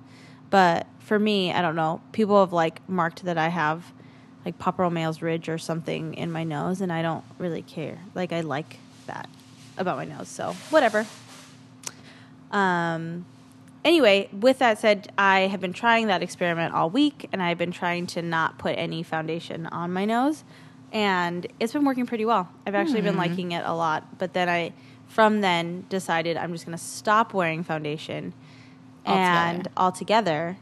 [0.49, 2.01] But for me, I don't know.
[2.11, 3.93] People have like marked that I have
[4.47, 7.99] like Papa Romeo's ridge or something in my nose, and I don't really care.
[8.15, 9.27] Like, I like that
[9.77, 10.29] about my nose.
[10.29, 11.05] So whatever.
[12.51, 13.25] Um.
[13.83, 17.71] Anyway, with that said, I have been trying that experiment all week, and I've been
[17.71, 20.43] trying to not put any foundation on my nose,
[20.91, 22.49] and it's been working pretty well.
[22.65, 24.17] I've actually been liking it a lot.
[24.17, 24.73] But then I,
[25.07, 28.33] from then, decided I'm just going to stop wearing foundation,
[29.05, 30.57] and altogether,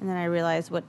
[0.00, 0.84] and then I realized what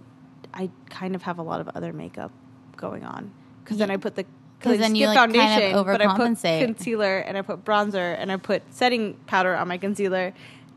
[0.55, 2.31] I kind of have a lot of other makeup
[2.77, 3.31] going on
[3.63, 4.25] because then I put the
[4.61, 6.17] 'Cause I then you, like, kind of foundation, but I put
[6.59, 10.33] concealer and I put bronzer and I put setting powder on my concealer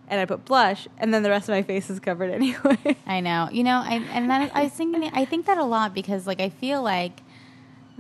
[0.09, 2.97] and I put blush and then the rest of my face is covered anyway.
[3.07, 3.49] I know.
[3.53, 6.41] You know, I, and that, I was thinking, I think that a lot because, like,
[6.41, 7.23] I feel like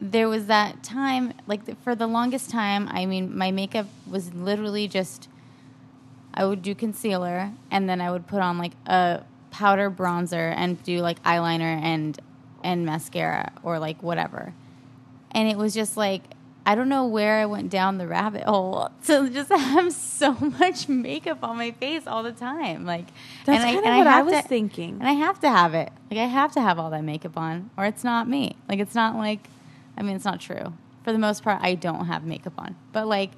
[0.00, 4.88] there was that time, like, for the longest time, I mean, my makeup was literally
[4.88, 5.28] just,
[6.34, 10.82] I would do concealer and then I would put on, like, a powder bronzer and
[10.82, 12.18] do, like, eyeliner and,
[12.64, 14.52] and mascara or, like, whatever.
[15.32, 16.22] And it was just like,
[16.66, 20.86] I don't know where I went down the rabbit hole to just have so much
[20.88, 22.84] makeup on my face all the time.
[22.84, 23.06] Like,
[23.46, 24.98] That's kind of what I have was to- thinking.
[25.00, 25.90] and I have to have it.
[26.10, 28.56] Like I have to have all that makeup on, or it's not me.
[28.68, 29.48] Like it's not like,
[29.96, 30.72] I mean, it's not true.
[31.04, 32.76] For the most part, I don't have makeup on.
[32.92, 33.30] But like,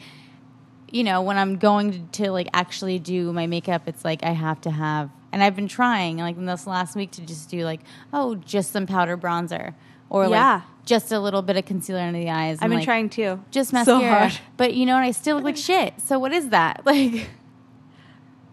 [0.91, 4.31] you know, when I'm going to, to like actually do my makeup, it's like I
[4.33, 5.11] have to have.
[5.33, 7.81] And I've been trying, like in this last week, to just do like,
[8.13, 9.75] oh, just some powder bronzer,
[10.09, 10.55] or Yeah.
[10.55, 12.57] like just a little bit of concealer under the eyes.
[12.59, 13.41] I've and, been like, trying too.
[13.53, 14.19] just So mascara.
[14.29, 14.33] hard.
[14.57, 15.95] But you know, and I still look like shit.
[16.01, 16.83] So what is that?
[16.87, 17.29] Like,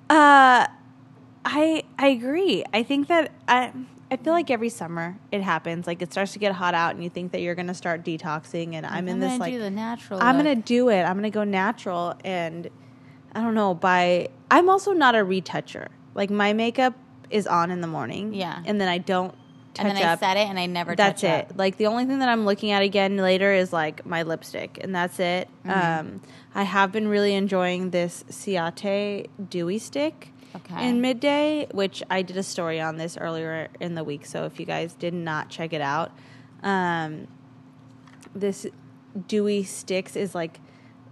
[0.09, 0.67] Uh,
[1.45, 2.63] I I agree.
[2.73, 3.71] I think that I
[4.09, 5.85] I feel like every summer it happens.
[5.87, 8.73] Like it starts to get hot out, and you think that you're gonna start detoxing.
[8.73, 10.21] And I'm in gonna this like do the natural.
[10.21, 11.01] I'm gonna do it.
[11.03, 12.69] I'm gonna go natural, and
[13.33, 13.73] I don't know.
[13.73, 15.87] By I'm also not a retoucher.
[16.17, 16.95] Like my makeup
[17.29, 18.61] is on in the morning, Yeah.
[18.65, 19.31] and then I don't
[19.73, 20.19] touch and then I touch-up.
[20.19, 21.51] set it and I never that's touch it.
[21.51, 21.57] up.
[21.57, 24.93] Like the only thing that I'm looking at again later is like my lipstick, and
[24.93, 25.47] that's it.
[25.65, 25.99] Mm-hmm.
[26.09, 26.21] Um,
[26.55, 30.89] I have been really enjoying this Ciate Dewy Stick Okay.
[30.89, 34.25] in midday, which I did a story on this earlier in the week.
[34.25, 36.11] So if you guys did not check it out,
[36.63, 37.27] um,
[38.33, 38.65] this
[39.27, 40.59] Dewy Sticks is like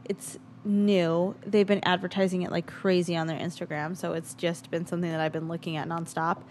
[0.05, 1.35] it's new.
[1.45, 5.19] They've been advertising it like crazy on their Instagram, so it's just been something that
[5.19, 6.41] I've been looking at nonstop.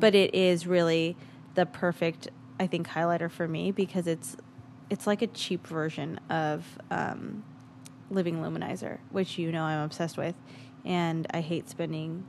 [0.00, 1.16] But it is really
[1.54, 4.36] the perfect, I think, highlighter for me because it's
[4.90, 7.42] it's like a cheap version of um,
[8.10, 10.34] Living Luminizer, which you know I'm obsessed with,
[10.84, 12.24] and I hate spending.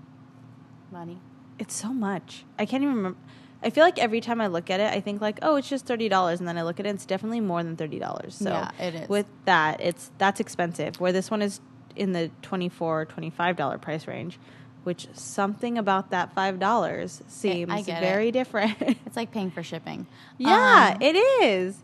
[0.91, 1.19] Money.
[1.59, 2.43] It's so much.
[2.57, 3.19] I can't even remember.
[3.66, 5.86] I feel like every time I look at it, I think like, oh, it's just
[5.86, 8.36] thirty dollars, and then I look at it, it's definitely more than thirty dollars.
[8.36, 9.09] So Yeah, it is.
[9.09, 10.99] With that, it's that's expensive.
[11.01, 11.59] Where this one is
[11.95, 14.38] in the 24 25 dollar price range,
[14.84, 18.32] which something about that five dollars seems get very it.
[18.34, 18.76] different.
[19.05, 20.07] It's like paying for shipping.
[20.38, 21.78] yeah, Um, it is.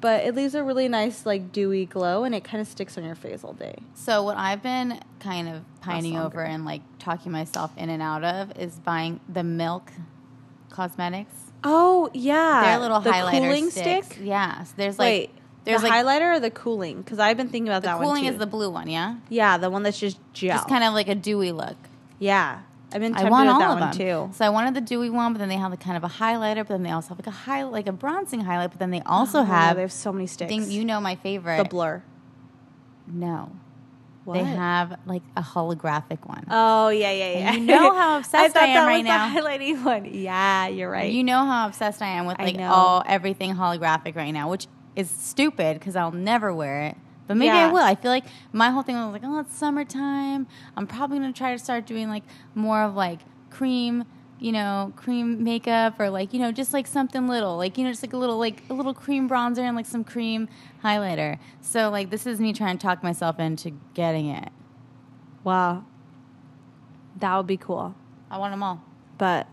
[0.00, 3.04] But it leaves a really nice like dewy glow, and it kind of sticks on
[3.04, 3.74] your face all day.
[3.94, 8.24] So what I've been kind of pining over and like talking myself in and out
[8.24, 9.92] of is buying the Milk
[10.70, 11.34] Cosmetics.
[11.62, 14.06] Oh yeah, Their little the highlighter cooling sticks.
[14.06, 14.18] stick.
[14.22, 14.62] Yeah.
[14.64, 15.30] So there's like Wait,
[15.64, 17.02] there's the like highlighter or the cooling?
[17.02, 18.14] Because I've been thinking about that cooling one.
[18.16, 19.16] The cooling is the blue one, yeah.
[19.28, 20.56] yeah, the one that's just gel.
[20.56, 21.76] Just kind of like a dewy look.
[22.18, 22.60] yeah,
[22.92, 24.28] I've been I want all that of one them.
[24.30, 24.34] too.
[24.36, 26.56] So I wanted the dewy one, but then they have like kind of a highlighter,
[26.66, 29.02] but then they also have like a high like a bronzing highlight, but then they
[29.02, 30.48] also Oh, have they have so many sticks.
[30.48, 31.58] thing you know my favorite.
[31.58, 32.02] the blur.
[33.06, 33.50] no.
[34.30, 34.38] What?
[34.38, 36.44] They have like a holographic one.
[36.50, 37.52] Oh yeah, yeah, yeah.
[37.54, 39.32] And you know how obsessed I, I am right now.
[39.34, 40.04] The highlighting one.
[40.06, 41.12] Yeah, you're right.
[41.12, 45.10] You know how obsessed I am with like all everything holographic right now, which is
[45.10, 46.96] stupid because I'll never wear it.
[47.26, 47.68] But maybe Yeah.
[47.68, 47.82] I will.
[47.82, 50.46] I feel like my whole thing was like, oh, it's summertime.
[50.76, 52.24] I'm probably gonna try to start doing like
[52.54, 53.20] more of like
[53.50, 54.04] cream,
[54.38, 57.90] you know, cream makeup or like you know just like something little, like you know,
[57.90, 60.48] just like a little like a little cream bronzer and like some cream
[60.82, 61.38] highlighter.
[61.60, 64.50] So like this is me trying to talk myself into getting it.
[65.44, 65.84] wow,
[67.18, 67.94] that would be cool.
[68.30, 68.82] I want them all.
[69.18, 69.46] But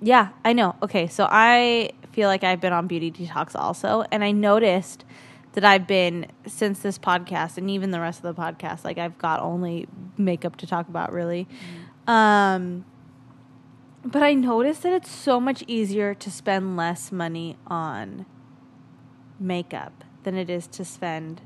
[0.00, 0.76] yeah, I know.
[0.82, 5.04] Okay, so I feel like I've been on beauty detox also, and I noticed
[5.52, 9.18] that I've been since this podcast and even the rest of the podcast, like I've
[9.18, 9.86] got only
[10.18, 11.46] makeup to talk about really.
[12.06, 12.84] Um
[14.04, 18.26] but I noticed that it's so much easier to spend less money on
[19.40, 21.40] makeup than it is to spend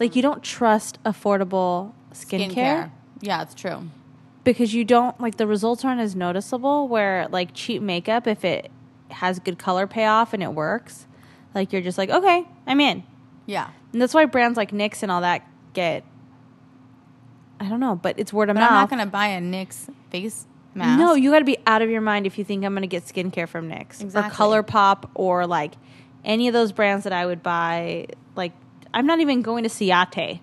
[0.00, 3.88] like you don't trust affordable skincare Yeah, it's true.
[4.42, 8.70] because you don't like the results aren't as noticeable where like cheap makeup if it
[9.10, 11.06] has good color payoff and it works
[11.54, 13.04] like you're just like okay i'm in
[13.46, 13.68] Yeah.
[13.92, 16.02] and that's why brands like nyx and all that get
[17.60, 19.88] i don't know but it's word of But mouth I'm not gonna buy a NYX
[20.10, 20.98] face mask.
[20.98, 22.88] no you got to be out of your mind if you think i'm going to
[22.88, 24.34] get skincare from nyx or Exactly.
[24.36, 25.74] colourpop or like
[26.24, 28.06] any of those brands that i would buy
[28.36, 28.52] like
[28.92, 30.40] i'm not even going to ciate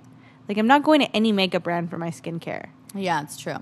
[0.48, 3.56] like i'm not going to any makeup brand for my skincare Yeah, it's true.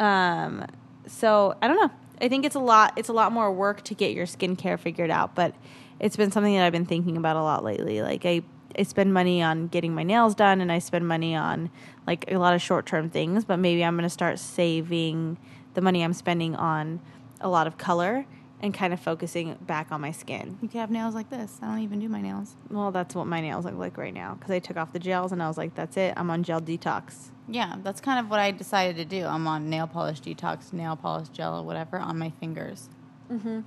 [0.00, 0.66] Um,
[1.06, 1.90] so I don't know.
[2.20, 2.94] I think it's a lot.
[2.96, 5.54] It's a lot more work to get your skincare figured out, but
[6.00, 8.02] it's been something that I've been thinking about a lot lately.
[8.02, 8.42] Like I,
[8.76, 11.70] I spend money on getting my nails done, and I spend money on
[12.06, 13.44] like a lot of short term things.
[13.44, 15.38] But maybe I'm going to start saving
[15.74, 17.00] the money I'm spending on
[17.40, 18.26] a lot of color
[18.60, 20.58] and kind of focusing back on my skin.
[20.62, 21.58] You could have nails like this.
[21.62, 22.56] I don't even do my nails.
[22.70, 25.32] Well, that's what my nails look like right now because I took off the gels
[25.32, 26.14] and I was like, that's it.
[26.16, 27.28] I'm on gel detox.
[27.48, 29.24] Yeah, that's kind of what I decided to do.
[29.26, 32.88] I'm on nail polish detox, nail polish gel, or whatever on my fingers.
[33.30, 33.64] Mhm.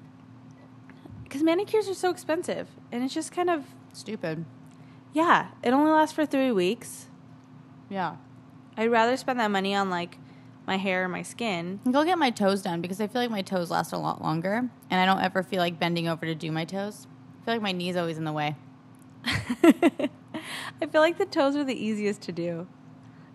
[1.24, 4.46] Because manicures are so expensive, and it's just kind of Stupid.
[5.14, 7.08] Yeah, it only lasts for three weeks.
[7.90, 8.18] Yeah.
[8.78, 10.18] I'd rather spend that money on like
[10.70, 11.80] my hair or my skin.
[11.92, 14.70] Go get my toes done because I feel like my toes last a lot longer,
[14.90, 17.08] and I don't ever feel like bending over to do my toes.
[17.42, 18.56] I feel like my knee's always in the way.
[19.26, 22.68] I feel like the toes are the easiest to do.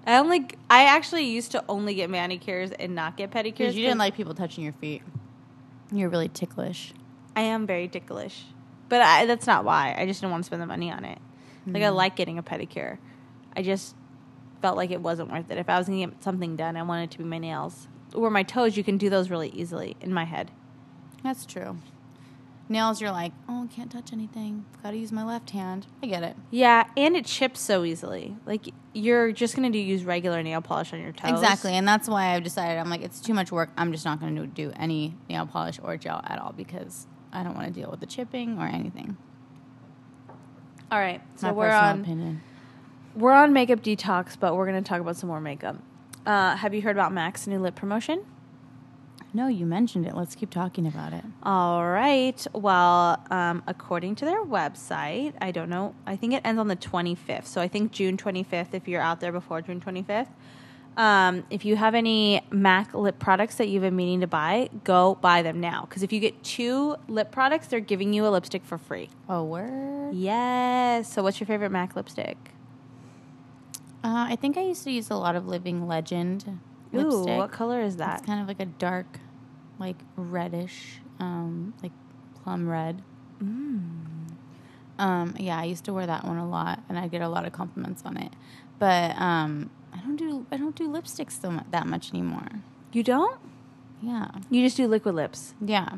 [0.06, 3.58] I only, I actually used to only get manicures and not get pedicures.
[3.58, 5.02] Because you didn't like people touching your feet.
[5.90, 6.94] You're really ticklish.
[7.34, 8.44] I am very ticklish,
[8.88, 9.92] but I, that's not why.
[9.98, 11.18] I just didn't want to spend the money on it.
[11.66, 11.96] Like I hmm.
[11.96, 12.98] like getting a pedicure.
[13.56, 13.96] I just
[14.64, 15.58] felt like it wasn't worth it.
[15.58, 18.30] If I was gonna get something done, I wanted it to be my nails or
[18.30, 18.78] my toes.
[18.78, 20.50] You can do those really easily in my head.
[21.22, 21.76] That's true.
[22.70, 24.64] Nails, you're like, oh, can't touch anything.
[24.82, 25.86] Got to use my left hand.
[26.02, 26.34] I get it.
[26.50, 28.38] Yeah, and it chips so easily.
[28.46, 31.32] Like you're just gonna do use regular nail polish on your toes.
[31.32, 33.68] Exactly, and that's why I've decided I'm like it's too much work.
[33.76, 37.42] I'm just not going to do any nail polish or gel at all because I
[37.42, 39.18] don't want to deal with the chipping or anything.
[40.90, 42.40] All right, so My we're on opinion.
[43.14, 45.76] We're on makeup detox, but we're gonna talk about some more makeup.
[46.26, 48.24] Uh, have you heard about Mac's new lip promotion?
[49.34, 50.14] No, you mentioned it.
[50.14, 51.24] Let's keep talking about it.
[51.42, 52.46] All right.
[52.52, 55.96] Well, um, according to their website, I don't know.
[56.06, 57.46] I think it ends on the 25th.
[57.46, 60.28] So I think June 25th, if you're out there before June 25th.
[60.96, 65.16] Um, if you have any MAC lip products that you've been meaning to buy, go
[65.16, 65.84] buy them now.
[65.88, 69.10] Because if you get two lip products, they're giving you a lipstick for free.
[69.28, 70.14] Oh, word.
[70.14, 71.12] Yes.
[71.12, 72.36] So what's your favorite MAC lipstick?
[74.04, 76.60] Uh, I think I used to use a lot of Living Legend
[76.94, 77.38] Ooh, lipstick.
[77.38, 78.18] what color is that?
[78.18, 79.18] It's kind of like a dark,
[79.78, 81.92] like reddish, um, like
[82.42, 83.02] plum red.
[83.42, 84.28] Mm.
[84.98, 87.46] Um, yeah, I used to wear that one a lot, and I get a lot
[87.46, 88.32] of compliments on it.
[88.78, 92.48] But um, I don't do I don't do lipsticks so mu- that much anymore.
[92.92, 93.40] You don't?
[94.02, 95.54] Yeah, You just do liquid lips.
[95.64, 95.88] yeah.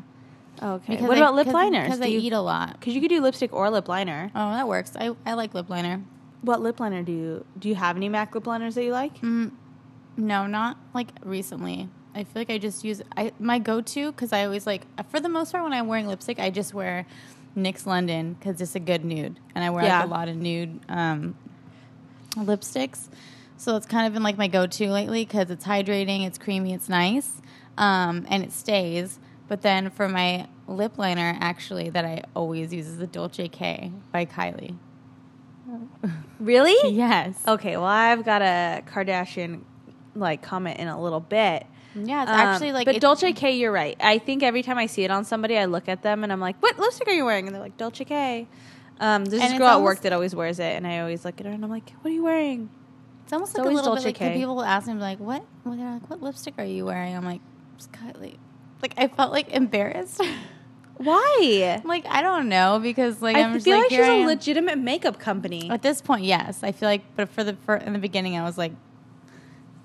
[0.63, 0.93] Okay.
[0.93, 1.83] Because what I- about lip liners?
[1.85, 2.79] Because I you- eat a lot.
[2.79, 4.31] Because you could do lipstick or lip liner.
[4.33, 4.93] Oh, that works.
[4.97, 6.01] I, I like lip liner.
[6.41, 7.69] What lip liner do you do?
[7.69, 9.19] You have any MAC lip liners that you like?
[9.21, 9.51] Mm,
[10.15, 11.89] no, not like recently.
[12.15, 15.19] I feel like I just use I my go to because I always like for
[15.19, 17.05] the most part when I'm wearing lipstick I just wear
[17.55, 19.99] NYX London because it's a good nude and I wear Yeah.
[19.99, 21.35] like a lot of nude um,
[22.35, 23.07] lipsticks.
[23.57, 26.73] So it's kind of been like my go to lately because it's hydrating, it's creamy,
[26.73, 27.41] it's nice,
[27.77, 29.19] um, and it stays.
[29.47, 33.91] But then for my lip liner, actually, that I always use is the Dolce K
[34.11, 34.75] by Kylie.
[36.39, 36.93] Really?
[36.93, 37.41] Yes.
[37.47, 37.77] Okay.
[37.77, 39.61] Well, I've got a Kardashian
[40.15, 41.65] like comment in a little bit.
[41.95, 43.97] Yeah, it's Um, actually like but it- Dolce K, you're right.
[43.99, 46.39] I think every time I see it on somebody, I look at them and I'm
[46.39, 48.47] like, "What lipstick are you wearing?" And they're like, "Dolce K."
[48.99, 51.23] Um, there's this it's girl at work almost- that always wears it, and I always
[51.25, 52.69] look at her and I'm like, "What are you wearing?"
[53.23, 54.39] It's almost It's like a always little Dolce bit like K.
[54.39, 57.25] people will ask me like, "What?" Well, they're like, "What lipstick are you wearing?" I'm
[57.25, 57.41] like,
[57.75, 58.37] "It's Kylie."
[58.81, 60.21] Like I felt like embarrassed.
[60.97, 61.81] Why?
[61.85, 65.19] like I don't know because like I just feel like, like, she's a legitimate makeup
[65.19, 65.69] company.
[65.69, 68.43] At this point, yes, I feel like, but for the for, in the beginning, I
[68.43, 68.71] was like,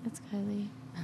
[0.07, 0.69] "It's Kylie."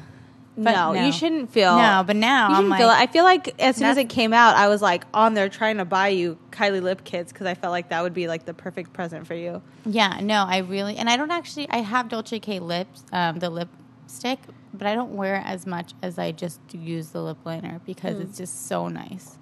[0.61, 1.07] But no, no.
[1.07, 1.77] you shouldn't feel.
[1.77, 2.89] No, but now you I'm shouldn't like, feel.
[2.89, 5.77] I feel like as soon as it came out, I was like on there trying
[5.77, 8.55] to buy you Kylie lip kits because I felt like that would be like the
[8.55, 9.63] perfect present for you.
[9.87, 13.51] yeah, no, I really, and I don't actually, I have Dolce K lips, um, the
[13.51, 14.41] lipstick,
[14.75, 18.17] but I don't wear it as much as I just use the lip liner because
[18.17, 18.23] Mm.
[18.23, 19.38] it's just so nice.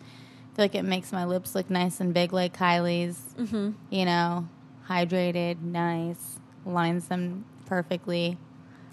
[0.57, 3.20] Feel like it makes my lips look nice and big like Kylie's.
[3.38, 3.72] Mm-hmm.
[3.90, 4.48] you know,
[4.88, 8.38] hydrated, nice, lines them perfectly.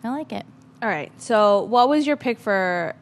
[0.03, 0.45] I like it.
[0.81, 1.09] All right.
[1.21, 2.95] So, what was your pick for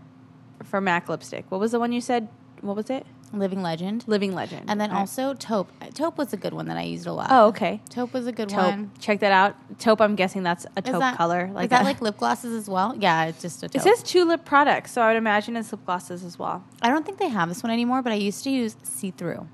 [0.64, 1.45] for Mac lipstick?
[1.49, 2.28] What was the one you said?
[2.62, 3.07] What was it?
[3.34, 4.04] Living Legend.
[4.08, 4.70] Living Legend.
[4.70, 5.00] And then right.
[5.00, 5.70] also Taupe.
[5.94, 7.28] Taupe was a good one that I used a lot.
[7.30, 7.82] Oh, okay.
[7.90, 8.72] Taupe was a good Taupe.
[8.72, 8.92] one.
[9.00, 9.56] Check that out.
[9.80, 10.02] Taupe.
[10.02, 11.50] I'm guessing that's a Is taupe that- color.
[11.54, 12.96] Like is that a- like lip glosses as well?
[13.00, 13.76] Yeah, it's just a taupe.
[13.76, 16.64] It says two lip products, so I would imagine it's lip glosses as well.
[16.82, 19.48] I don't think they have this one anymore, but I used to use see through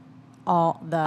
[0.46, 1.02] all the Oh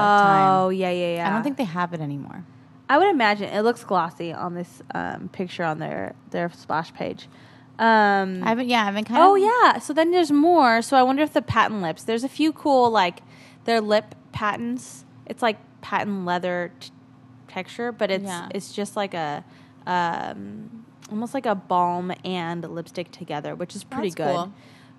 [0.68, 0.72] time.
[0.72, 1.26] yeah, yeah, yeah.
[1.28, 2.44] I don't think they have it anymore.
[2.88, 7.28] I would imagine it looks glossy on this um, picture on their their splash page.
[7.80, 8.68] Um, I haven't.
[8.68, 9.42] Yeah, I've been kind oh of.
[9.42, 9.78] yeah.
[9.78, 10.82] So then there's more.
[10.82, 12.02] So I wonder if the patent lips.
[12.04, 13.20] There's a few cool like
[13.64, 15.04] their lip patents.
[15.26, 16.90] It's like patent leather t-
[17.48, 18.48] texture, but it's Yeah.
[18.54, 19.42] it's just like a
[19.86, 24.36] um, almost like a balm and lipstick together, which is pretty That's good.
[24.36, 24.52] cool.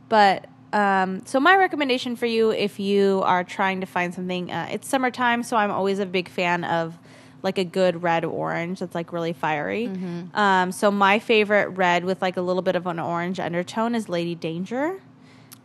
[0.10, 4.68] But um, so my recommendation for you, if you are trying to find something, uh,
[4.72, 6.98] it's summertime, so I'm always a big fan of
[7.44, 9.88] like a good red orange that's like really fiery.
[9.88, 10.36] Mm-hmm.
[10.36, 14.10] Um, so my favorite red with like a little bit of an orange undertone is
[14.10, 15.02] Lady Danger,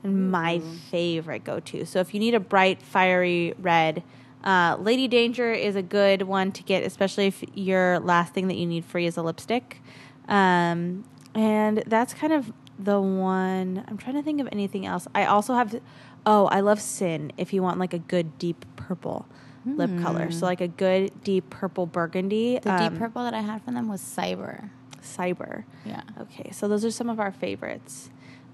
[0.03, 0.61] and my
[0.91, 1.85] favorite go to.
[1.85, 4.03] So if you need a bright, fiery red.
[4.45, 8.57] Uh, Lady Danger is a good one to get, especially if your last thing that
[8.57, 9.83] you need free is a lipstick.
[10.29, 11.05] Um,
[11.35, 13.85] and that's kind of the one.
[13.89, 15.09] I'm trying to think of anything else.
[15.14, 15.81] I also have,
[16.24, 19.27] oh, I love Sin if you want like a good deep purple
[19.67, 20.31] lip color.
[20.31, 22.55] So like a good deep purple burgundy.
[22.55, 24.71] The deep um, purple that I had from them was Cyber.
[25.03, 25.64] Cyber.
[25.85, 26.03] Yeah.
[26.21, 28.11] Okay, so those are some of our favorites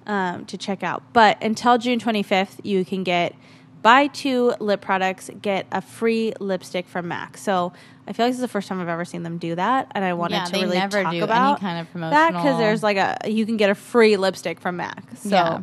[0.06, 1.02] um, to check out.
[1.12, 3.34] But until June 25th, you can get
[3.82, 7.36] buy two lip products, get a free lipstick from MAC.
[7.36, 7.72] So
[8.06, 10.04] I feel like this is the first time I've ever seen them do that, and
[10.04, 13.16] I wanted Yeah, to really talk do any kind of that because there's like a
[13.28, 15.02] you can get a free lipstick from MAC.
[15.16, 15.60] So Yeah.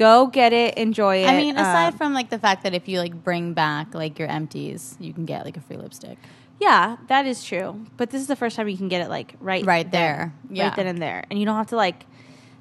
[0.00, 1.28] Go get it, enjoy it.
[1.28, 4.18] I mean, aside Um, from like the fact that if you like bring back like
[4.18, 6.16] your empties, you can get like a free lipstick.
[6.58, 7.68] Yeah, that is true.
[7.96, 10.34] But this is the first time you can get it like right Right then, there.
[10.50, 10.64] Yeah.
[10.68, 12.06] right then and there, and you don't have to like.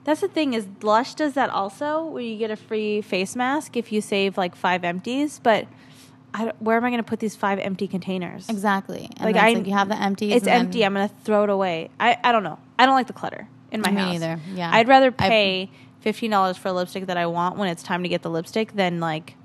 [0.06, 3.76] That's the thing is Lush does that also, where you get a free face mask
[3.78, 5.40] if you save like five empties.
[5.44, 5.68] But
[6.34, 8.48] I where am I going to put these five empty containers?
[8.50, 9.10] Exactly.
[9.18, 10.32] And Like, I- I, like you have the empty.
[10.34, 10.86] It's empty.
[10.86, 11.90] I'm going to throw it away.
[12.00, 12.58] I I don't know.
[12.80, 14.12] I don't like the clutter in my Me house.
[14.14, 14.40] neither.
[14.56, 14.72] Yeah.
[14.74, 18.04] I'd rather I- pay fifteen dollars for a lipstick that I want when it's time
[18.04, 19.36] to get the lipstick then like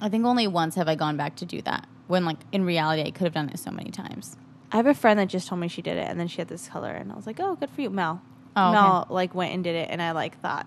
[0.00, 1.86] I think only once have I gone back to do that.
[2.06, 4.36] When like in reality, I could have done it so many times.
[4.72, 6.48] I have a friend that just told me she did it, and then she had
[6.48, 8.22] this color, and I was like, "Oh, good for you, Mel."
[8.56, 8.72] Oh, okay.
[8.72, 10.66] Mel like went and did it, and I like thought,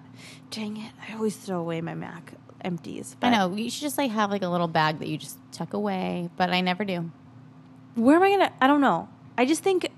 [0.52, 3.18] dang it, I always throw away my Mac empties.
[3.22, 5.74] I know you should just like have like a little bag that you just tuck
[5.74, 7.12] away, but I never do.
[7.96, 8.54] Where am I gonna?
[8.62, 9.10] I don't know.
[9.38, 9.90] I just think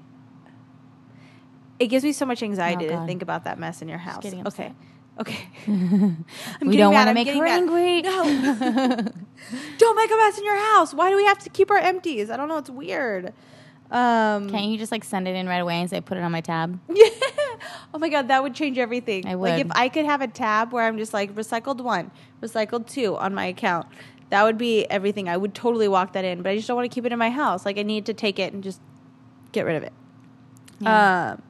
[1.79, 4.25] it gives me so much anxiety Oh, to think about that mess in your house.
[4.25, 4.73] Okay.
[5.19, 5.47] Okay.
[5.67, 6.25] I'm
[6.61, 7.61] we don't want to make her mad.
[7.61, 8.01] angry.
[8.01, 8.23] No,
[9.77, 10.93] don't make a mess in your house.
[10.93, 12.29] Why do we have to keep our empties?
[12.29, 12.57] I don't know.
[12.57, 13.33] It's weird.
[13.91, 16.31] Um, Can't you just like send it in right away and say put it on
[16.31, 16.79] my tab?
[16.93, 17.09] Yeah.
[17.93, 19.25] Oh my god, that would change everything.
[19.25, 19.71] I Like if.
[19.71, 22.11] I could have a tab where I'm just like recycled one,
[22.41, 23.87] recycled two on my account,
[24.29, 25.29] that would be everything.
[25.29, 27.19] I would totally walk that in, but I just don't want to keep it in
[27.19, 27.65] my house.
[27.65, 28.81] Like I need to take it and just
[29.53, 29.93] get rid of it.
[30.79, 31.31] Yeah.
[31.31, 31.41] Um,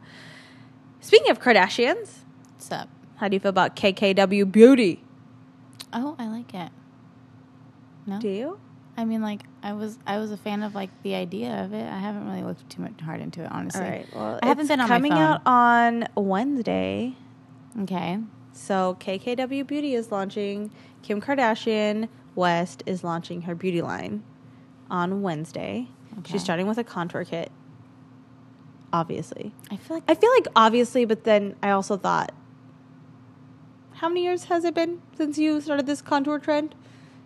[1.01, 2.19] speaking of Kardashians?
[3.15, 5.01] How do you feel about KKW Beauty?
[5.93, 6.71] Oh, I like it.
[8.05, 8.59] No, Do you?
[8.97, 11.85] I mean like I was I was a fan of like the idea of it.
[11.85, 13.81] I haven't really looked too much hard into it, honestly.
[13.83, 14.07] All right.
[14.15, 17.13] Well, I haven't been on coming out on Wednesday.
[17.81, 18.19] Okay.
[18.53, 20.71] So KKW Beauty is launching.
[21.01, 24.23] Kim Kardashian West is launching her beauty line
[24.89, 25.89] on Wednesday.
[26.19, 26.33] Okay.
[26.33, 27.51] She's starting with a contour kit.
[28.93, 32.33] Obviously, I feel like I feel like obviously, but then I also thought,
[33.95, 36.75] how many years has it been since you started this contour trend?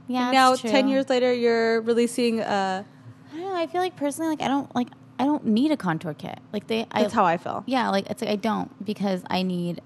[0.07, 0.25] yeah.
[0.25, 2.41] And now it's ten years later, you're releasing.
[2.41, 2.83] Uh,
[3.31, 3.55] I don't know.
[3.55, 4.87] I feel like personally, like I don't like
[5.19, 6.39] I don't need a contour kit.
[6.53, 7.63] Like they, I, that's how I feel.
[7.67, 9.81] yeah, like it's like I don't because I need.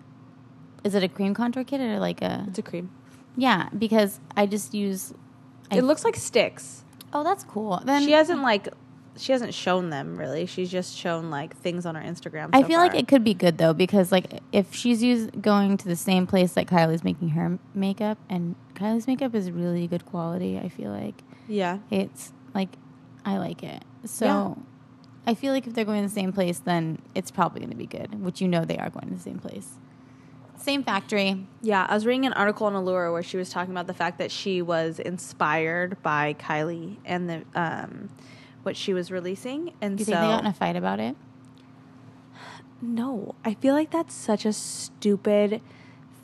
[0.84, 2.46] Is it a cream contour kit or like a?
[2.48, 2.92] It's a cream.
[3.36, 5.14] Yeah, because I just use.
[5.72, 6.84] I, it looks like sticks.
[7.14, 7.82] Oh, that's cool.
[7.84, 8.70] Then she hasn't like,
[9.18, 10.45] she hasn't shown them really.
[10.45, 12.49] She's just shown like things on her Instagram.
[12.53, 15.78] I so feel like it could be good though because like if she's use, going
[15.78, 20.05] to the same place that Kylie's making her makeup and Kylie's makeup is really good
[20.05, 20.57] quality.
[20.57, 21.16] I feel like
[21.47, 21.80] Yeah.
[21.91, 22.70] it's like
[23.26, 23.84] I like it.
[24.05, 24.64] So Yeah.
[25.26, 27.78] I feel like if they're going to the same place, then it's probably going to
[27.78, 28.22] be good.
[28.24, 29.78] Which you know they are going to the same place,
[30.57, 31.45] same factory.
[31.61, 34.18] Yeah, I was reading an article on Allure where she was talking about the fact
[34.18, 38.09] that she was inspired by Kylie and the um,
[38.64, 41.16] what she was releasing, and you so think they got in a fight about it?
[42.82, 45.61] no, I feel like that's such a stupid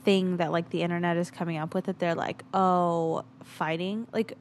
[0.03, 4.33] thing that like the internet is coming up with that they're like, oh, fighting, like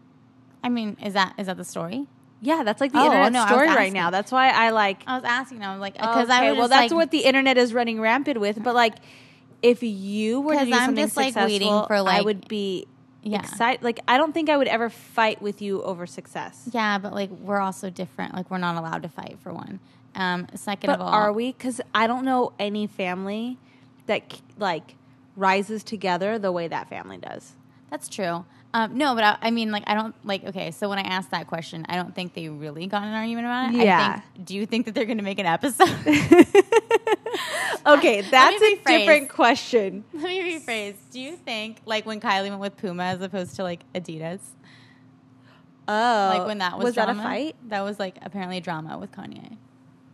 [0.64, 2.07] I mean, is that is that the story?
[2.40, 4.11] yeah, that's like the Oh, oh internet no, story right now.
[4.11, 5.62] That's why I like I was asking.
[5.64, 8.40] I was like, because okay, I well, that's like, what the internet is running rampant
[8.40, 8.62] with.
[8.62, 8.94] But like,
[9.62, 12.46] if you were to do I'm something just, like, successful, waiting for, like, I would
[12.46, 12.86] be
[13.33, 13.41] Yeah.
[13.41, 13.83] excited.
[13.83, 16.68] Like, I don't think I would ever fight with you over success.
[16.72, 18.35] Yeah, but like we're also different.
[18.35, 19.81] Like we're not allowed to fight for one.
[20.14, 21.53] Um, second But of all, are we?
[21.53, 23.57] Because I don't know any family
[24.07, 24.95] that like
[25.37, 27.53] rises together the way that family does.
[27.91, 28.45] That's true.
[28.74, 30.45] Um, no, but I, I mean, like, I don't like.
[30.45, 33.47] Okay, so when I asked that question, I don't think they really got an argument
[33.47, 33.81] about it.
[33.81, 34.20] I Yeah.
[34.20, 35.89] think, do you think that they're going to make an episode?
[37.87, 40.05] Okay, that's a different question.
[40.12, 40.95] Let me rephrase.
[41.11, 44.41] Do you think, like, when Kylie went with Puma as opposed to like Adidas,
[45.91, 47.57] Oh, like when that was was that a fight?
[47.68, 49.57] That was like apparently drama with Kanye.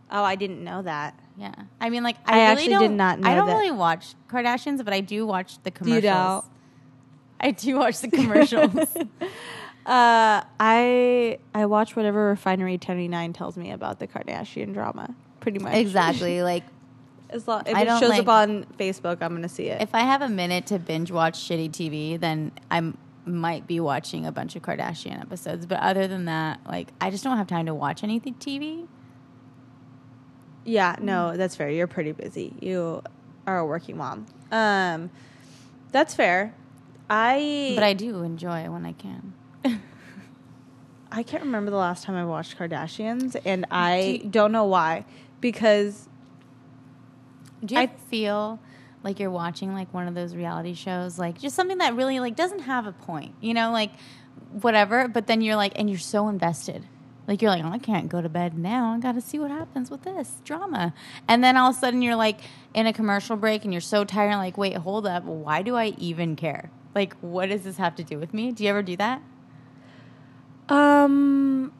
[0.09, 1.19] Oh, I didn't know that.
[1.37, 3.57] Yeah, I mean, like, I I, really actually did not I don't that.
[3.57, 6.03] really watch Kardashians, but I do watch the commercials.
[6.03, 6.45] don't?
[7.41, 8.71] I do watch the commercials.
[9.85, 15.13] Uh, I I watch whatever Refinery Twenty Nine tells me about the Kardashian drama.
[15.41, 16.41] Pretty much exactly.
[16.41, 16.63] Like,
[17.29, 19.81] As long if I it shows like- up on Facebook, I'm gonna see it.
[19.81, 22.93] if I have a minute to binge watch shitty TV, then I
[23.25, 25.65] might be watching a bunch of Kardashian episodes.
[25.65, 28.87] But other than that, like, I just don't have time to watch anything TV.
[30.63, 31.69] yeah, no, that's fair.
[31.69, 32.53] You're pretty busy.
[32.59, 33.01] You
[33.47, 34.25] are a working mom.
[34.51, 35.09] Um,
[35.91, 36.53] that's fair.
[37.09, 39.33] I But I do enjoy when I can.
[41.11, 45.05] I can't remember the last time I watched Kardashians, and I Do don't know why.
[45.39, 46.09] Because
[47.63, 48.59] Do you I- feel
[49.03, 52.35] like you're watching like one of those reality shows, like just something that really like
[52.35, 53.91] doesn't have a point, you know, like
[54.61, 55.07] whatever.
[55.07, 56.85] But then you're like, and you're so invested.
[57.27, 58.93] Like you're like, oh, I can't go to bed now.
[58.93, 60.93] I got to see what happens with this drama.
[61.27, 62.39] And then all of a sudden you're like
[62.73, 64.29] in a commercial break and you're so tired.
[64.29, 65.23] And like, wait, hold up.
[65.23, 66.69] Why do I even care?
[66.93, 68.51] Like, what does this have to do with me?
[68.51, 69.21] Do you ever do that?
[70.69, 71.71] Um,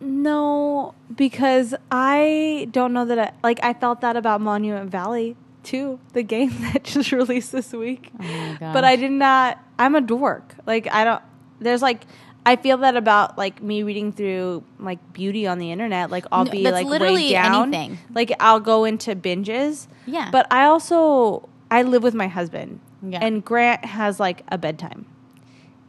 [0.00, 3.60] no, because I don't know that I like.
[3.62, 8.10] I felt that about Monument Valley too, the game that just released this week.
[8.20, 8.22] Oh
[8.60, 8.72] my!
[8.72, 9.58] But I did not.
[9.78, 10.54] I'm a dork.
[10.66, 11.22] Like I don't.
[11.60, 12.02] There's like.
[12.46, 16.10] I feel that about like me reading through like beauty on the internet.
[16.10, 17.72] Like I'll No, be like literally way down.
[17.74, 17.98] anything.
[18.14, 19.86] Like I'll go into binges.
[20.04, 20.28] Yeah.
[20.30, 22.80] But I also I live with my husband.
[23.02, 23.20] Yeah.
[23.22, 25.06] And Grant has like a bedtime.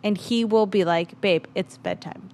[0.02, 2.30] And he will be like, "Babe, it's bedtime."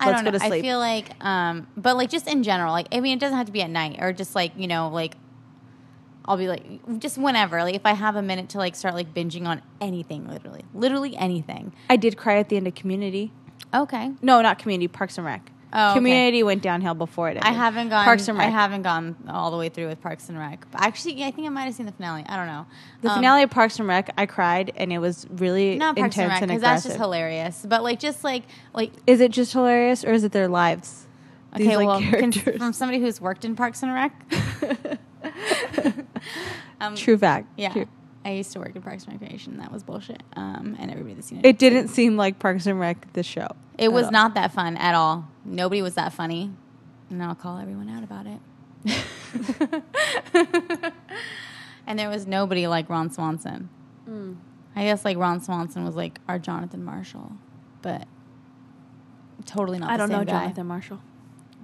[0.00, 0.38] I Let's don't go know.
[0.38, 3.36] to I feel like, um, but like just in general, like I mean, it doesn't
[3.36, 5.16] have to be at night or just like you know, like
[6.24, 7.62] I'll be like, just whenever.
[7.62, 11.16] Like if I have a minute to like start like binging on anything, literally, literally
[11.16, 11.72] anything.
[11.88, 13.32] I did cry at the end of Community.
[13.74, 14.12] Okay.
[14.22, 14.88] No, not Community.
[14.88, 15.50] Parks and Rec.
[15.72, 15.98] Oh, okay.
[15.98, 17.36] Community went downhill before it.
[17.36, 17.44] Ended.
[17.44, 18.04] I haven't gone.
[18.04, 18.46] Parks and Rec.
[18.46, 20.66] I haven't gone all the way through with Parks and Rec.
[20.70, 22.24] But actually, I think I might have seen the finale.
[22.26, 22.66] I don't know.
[23.02, 26.16] The Um, finale of Parks and Rec, I cried, and it was really not Parks
[26.16, 27.66] and intense Rec and because that's just hilarious.
[27.68, 31.06] But like, just like like Is it just hilarious, or is it their lives?
[31.54, 32.56] okay, These, like, well, characters.
[32.56, 34.98] from somebody who's worked in Parks and Rec.
[36.80, 37.46] um, True fact.
[37.56, 37.72] Yeah.
[37.72, 37.86] True.
[38.24, 39.58] I used to work in Parks and Recreation.
[39.58, 40.22] That was bullshit.
[40.34, 41.46] Um, and everybody that's seen it.
[41.46, 43.12] It didn't seem like Parks and Rec.
[43.12, 43.48] The show.
[43.78, 44.12] It was all.
[44.12, 45.28] not that fun at all.
[45.44, 46.50] Nobody was that funny.
[47.10, 48.40] And I'll call everyone out about it.
[51.86, 53.68] and there was nobody like Ron Swanson.
[54.08, 54.36] Mm.
[54.76, 57.32] I guess like Ron Swanson was like our Jonathan Marshall,
[57.82, 58.06] but
[59.46, 59.90] totally not.
[59.90, 60.44] I don't know guy.
[60.44, 61.00] Jonathan Marshall.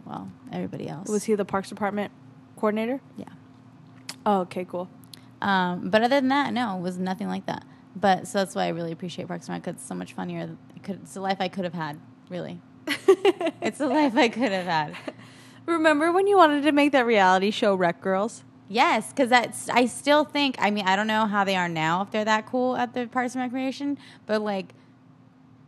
[0.05, 2.13] Well, everybody else Was he the Parks Department
[2.57, 3.01] coordinator?
[3.17, 3.25] Yeah.
[4.27, 4.89] Oh, okay, cool.
[5.43, 7.65] Um, but other than that, no, it was nothing like that.
[7.97, 9.75] But so that's why I really appreciate Parks and Rec.
[9.75, 10.57] It's so much funnier.
[10.75, 12.01] It could, it's the life I could have had.
[12.29, 14.97] Really, it's the life I could have had.
[15.67, 18.45] Remember when you wanted to make that reality show, Rec Girls?
[18.69, 19.69] Yes, because that's.
[19.69, 20.57] I still think.
[20.59, 23.07] I mean, I don't know how they are now if they're that cool at the
[23.07, 24.75] Parks and Recreation, but like,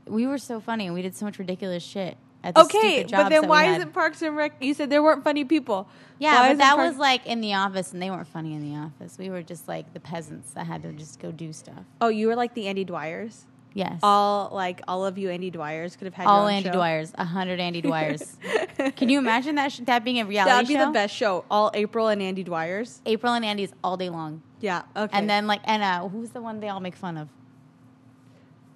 [0.06, 2.16] we were so funny and we did so much ridiculous shit.
[2.54, 4.52] The Okay, but then why is it Parks and Rec?
[4.62, 5.88] You said there weren't funny people.
[6.18, 8.62] Yeah, Why but that Parks- was like in the office, and they weren't funny in
[8.72, 9.18] the office.
[9.18, 11.84] We were just like the peasants that had to just go do stuff.
[12.00, 13.40] Oh, you were like the Andy Dwyers.
[13.74, 16.70] Yes, All like all of you Andy Dwyers could have had all your own Andy
[16.70, 16.74] show.
[16.76, 18.36] Dwyers, a hundred Andy Dwyers.
[18.96, 20.54] Can you imagine that sh- that being a reality show?
[20.54, 20.86] That would be show?
[20.86, 21.44] the best show.
[21.50, 23.00] All April and Andy Dwyers.
[23.04, 24.82] April and Andy's all day long, Yeah.
[24.96, 25.18] Okay.
[25.18, 27.28] and then like and uh, who's the one they all make fun of?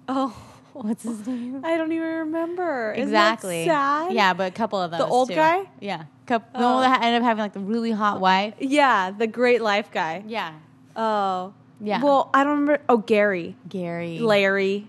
[0.07, 0.35] oh,
[0.73, 1.61] What's his name?
[1.65, 2.93] I don't even remember.
[2.93, 3.65] Exactly.
[3.65, 4.13] sad.
[4.13, 5.01] Yeah, but a couple of those.
[5.01, 5.35] old too.
[5.35, 5.69] guy?
[5.79, 6.05] Yeah.
[6.25, 6.73] Couple, the Oh.
[6.75, 8.53] one that ended up having like the really hot wife.
[8.59, 10.23] Yeah, the Great Life guy.
[10.25, 10.53] Yeah.
[10.95, 11.53] Oh.
[11.81, 12.01] Yeah.
[12.03, 12.81] Well, I don't remember.
[12.87, 14.19] Oh, Gary, Gary.
[14.19, 14.87] Larry.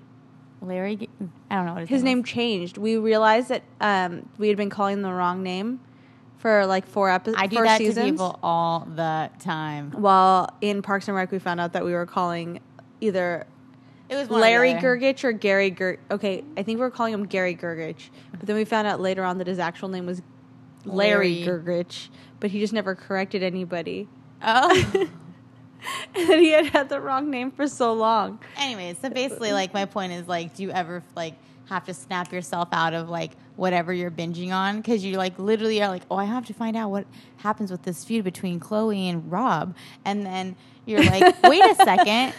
[0.60, 1.08] Larry.
[1.50, 2.18] I don't know what his, His name.
[2.18, 2.78] name changed.
[2.78, 5.80] We realized that um, we had been calling the wrong name
[6.38, 7.40] for like four episodes.
[7.42, 7.96] I do that seasons.
[7.96, 9.90] to people all the time.
[9.92, 12.60] While in Parks and Rec, we found out that we were calling
[13.00, 13.46] either
[14.12, 14.74] It was Larry.
[14.74, 15.98] Gergich or Gary Ger.
[16.10, 19.24] Okay, I think we were calling him Gary Gergich, but then we found out later
[19.24, 20.20] on that his actual name was
[20.84, 21.62] Larry, Larry.
[21.62, 22.08] Gergich,
[22.38, 24.08] but he just never corrected anybody,
[24.42, 24.92] Oh.
[26.14, 28.38] and he had had the wrong name for so long.
[28.58, 31.34] Anyways, so basically, like my point is, like, do you ever like
[31.70, 33.32] have to snap yourself out of like
[33.62, 36.76] whatever you're binging on because you like literally are like, oh, I have to find
[36.76, 37.06] out what
[37.36, 42.34] happens with this feud between Chloe and Rob, and then you're like, wait a second,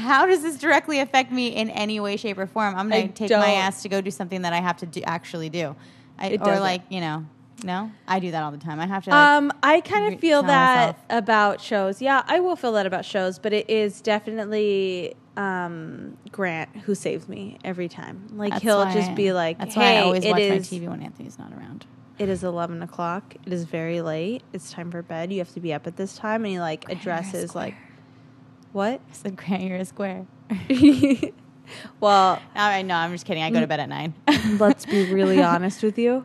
[0.00, 2.74] how does this directly affect me in any way, shape, or form?
[2.74, 5.02] I'm gonna take don't- my ass to go do something that I have to do,
[5.04, 5.76] actually do,
[6.18, 6.62] I, It or doesn't.
[6.62, 7.26] like you know,
[7.62, 8.80] no, I do that all the time.
[8.80, 9.10] I have to.
[9.10, 11.04] Like, Um, I kind of feel that myself.
[11.10, 12.00] about shows.
[12.00, 17.28] Yeah, I will feel that about shows, but it is definitely um, Grant who saves
[17.28, 18.26] me every time.
[18.32, 21.02] Like that's he'll just be like, that's "Hey, why I always watch my TV when
[21.02, 21.86] Anthony's not around.
[22.18, 25.60] it is 11 o'clock it is very late it's time for bed you have to
[25.60, 27.74] be up at this time and he like Grant, addresses like
[28.72, 30.26] what I said, Grant, you're a square.
[32.00, 32.94] well I know.
[32.94, 33.42] I'm just kidding.
[33.42, 34.14] I go to bed at nine.
[34.58, 36.24] let's be really honest with you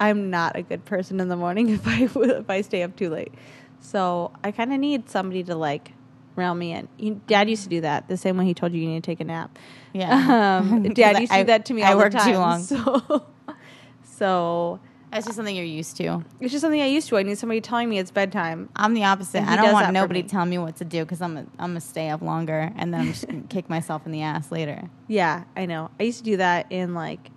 [0.00, 3.08] i'm not a good person in the morning if i if i stay up too
[3.10, 3.32] late
[3.78, 5.92] so i kind of need somebody to like
[6.36, 8.80] rail me in you, dad used to do that the same way he told you
[8.80, 9.58] you need to take a nap
[9.92, 10.60] Yeah.
[10.62, 12.38] um, dad used to I- do that to me I all work the time too
[12.38, 12.62] long.
[12.62, 13.26] so
[14.04, 14.80] so
[15.10, 16.24] That's just something you're used to.
[16.40, 19.04] it's just something i used to i need somebody telling me it's bedtime I'm the
[19.04, 19.42] opposite.
[19.42, 22.08] I don't want nobody telling me what to do because I'm a, I'm gonna stay
[22.08, 24.88] up longer and then I'm just gonna kick myself in the ass later.
[25.08, 25.90] Yeah, I know.
[26.00, 27.30] I used to do that in like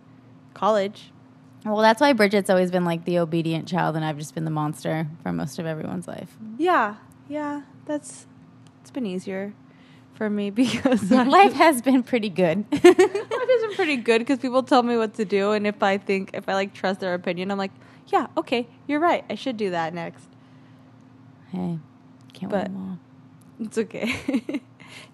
[0.54, 1.12] college.
[1.66, 4.52] Well, that's why Bridget's always been like the obedient child, and I've just been the
[4.52, 6.38] monster for most of everyone's life.
[6.58, 6.96] Yeah,
[7.28, 7.64] yeah.
[7.86, 8.28] That's
[8.86, 9.52] it's been easier
[10.14, 12.66] for me because life has been pretty good.
[12.72, 15.98] life has been pretty good because people tell me what to do, and if I
[15.98, 17.72] think if I like trust their opinion, I'm like,
[18.08, 19.26] yeah, okay, you're right.
[19.28, 20.28] I should do that next.
[21.52, 21.80] hey,
[22.34, 23.00] can't But- win.
[23.60, 24.14] It's okay.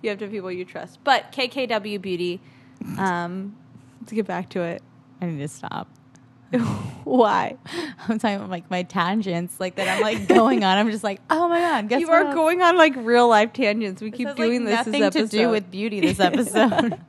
[0.01, 0.99] you have to have people you trust.
[1.03, 2.41] But KKW Beauty.
[2.97, 3.55] Um,
[4.07, 4.82] to get back to it.
[5.22, 5.88] I need to stop.
[7.04, 7.58] Why?
[8.08, 10.78] I'm talking about like my tangents, like that I'm like going on.
[10.78, 12.34] I'm just like, oh my god, guess you are else?
[12.36, 14.02] going on like real life tangents.
[14.02, 14.86] We This keep has, doing like, this.
[14.88, 15.99] Nothing this to do with beauty.
[16.02, 16.99] This episode.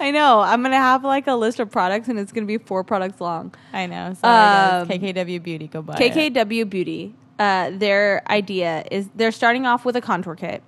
[0.00, 0.40] I know.
[0.40, 3.54] I'm gonna have like a list of products, and it's gonna be four products long.
[3.72, 4.14] I know.
[4.14, 4.88] Sorry, Um.
[4.88, 5.68] KKW Beauty.
[5.68, 6.12] Go buy it.
[6.34, 7.14] KKW Beauty.
[7.38, 10.62] Uh, their idea is they're starting off with a contour kit,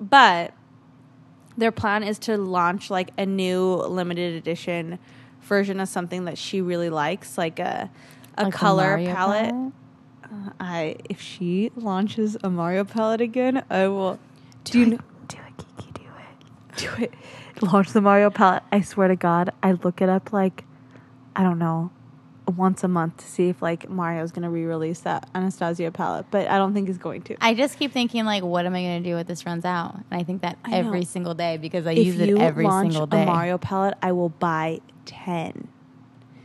[0.00, 0.52] but
[1.56, 4.98] their plan is to launch like a new limited edition
[5.48, 7.90] version of something that she really likes, like a
[8.36, 9.50] a Like color Mario palette.
[9.50, 9.72] palette?
[10.24, 14.18] Uh, I if she launches a Mario palette again, I will.
[14.64, 14.98] Do, know?
[15.26, 15.90] Do it, Kiki.
[15.94, 16.76] Do it.
[16.76, 17.14] Do it.
[17.62, 18.62] Launch the Mario palette.
[18.70, 20.64] I swear to God, I look it up like,
[21.34, 21.90] I don't know,
[22.48, 26.58] once a month to see if like Mario's gonna re-release that Anastasia palette, but I
[26.58, 27.36] don't think he's going to.
[27.40, 29.94] I just keep thinking like, what am I to do when this runs out?
[29.94, 30.88] And I think that I know.
[30.88, 33.22] every single day because I if use it every single day.
[33.22, 35.68] If you a Mario palette, I will buy ten.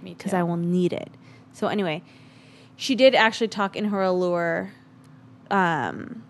[0.02, 1.10] Me because I will need it.
[1.54, 2.04] So anyway,
[2.76, 4.72] she did actually talk in her Allure,
[5.50, 6.24] um,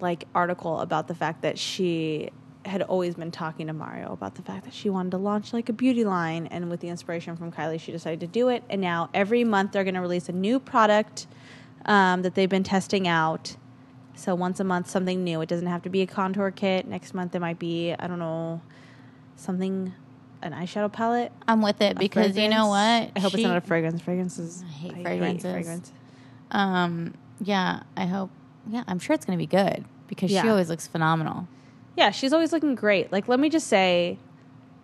[0.00, 2.30] like article about the fact that she
[2.64, 5.68] had always been talking to Mario about the fact that she wanted to launch like
[5.68, 8.62] a beauty line, and with the inspiration from Kylie, she decided to do it.
[8.70, 11.26] And now every month they're going to release a new product
[11.86, 13.56] um, that they've been testing out.
[14.14, 15.40] So once a month, something new.
[15.40, 16.86] It doesn't have to be a contour kit.
[16.86, 18.60] Next month, it might be I don't know
[19.36, 19.92] something,
[20.42, 23.10] an eyeshadow palette I'm with it because you know what?
[23.16, 24.02] I hope She- it's not a fragrance.
[24.02, 24.62] Fragrances.
[24.66, 25.52] I hate I fragrances.
[25.52, 25.92] fragrance.
[26.50, 28.30] Um, yeah, I hope.
[28.68, 31.48] Yeah, I'm sure it's going to be good because she always looks phenomenal.
[31.96, 33.12] Yeah, she's always looking great.
[33.12, 34.18] Like, let me just say,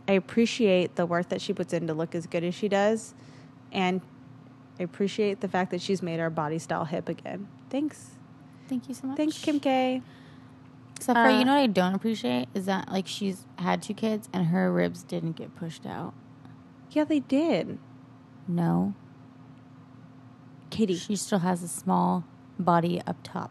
[0.06, 3.14] I appreciate the work that she puts in to look as good as she does,
[3.72, 4.00] and
[4.78, 7.48] I appreciate the fact that she's made our body style hip again.
[7.70, 8.10] Thanks,
[8.68, 9.16] Thank you so much.
[9.16, 10.02] thanks, Kim K.
[10.96, 13.94] Except for Uh, you know what I don't appreciate is that like she's had two
[13.94, 16.12] kids and her ribs didn't get pushed out.
[16.90, 17.78] Yeah, they did.
[18.48, 18.94] No,
[20.70, 22.24] Katie, she still has a small
[22.58, 23.50] body up top.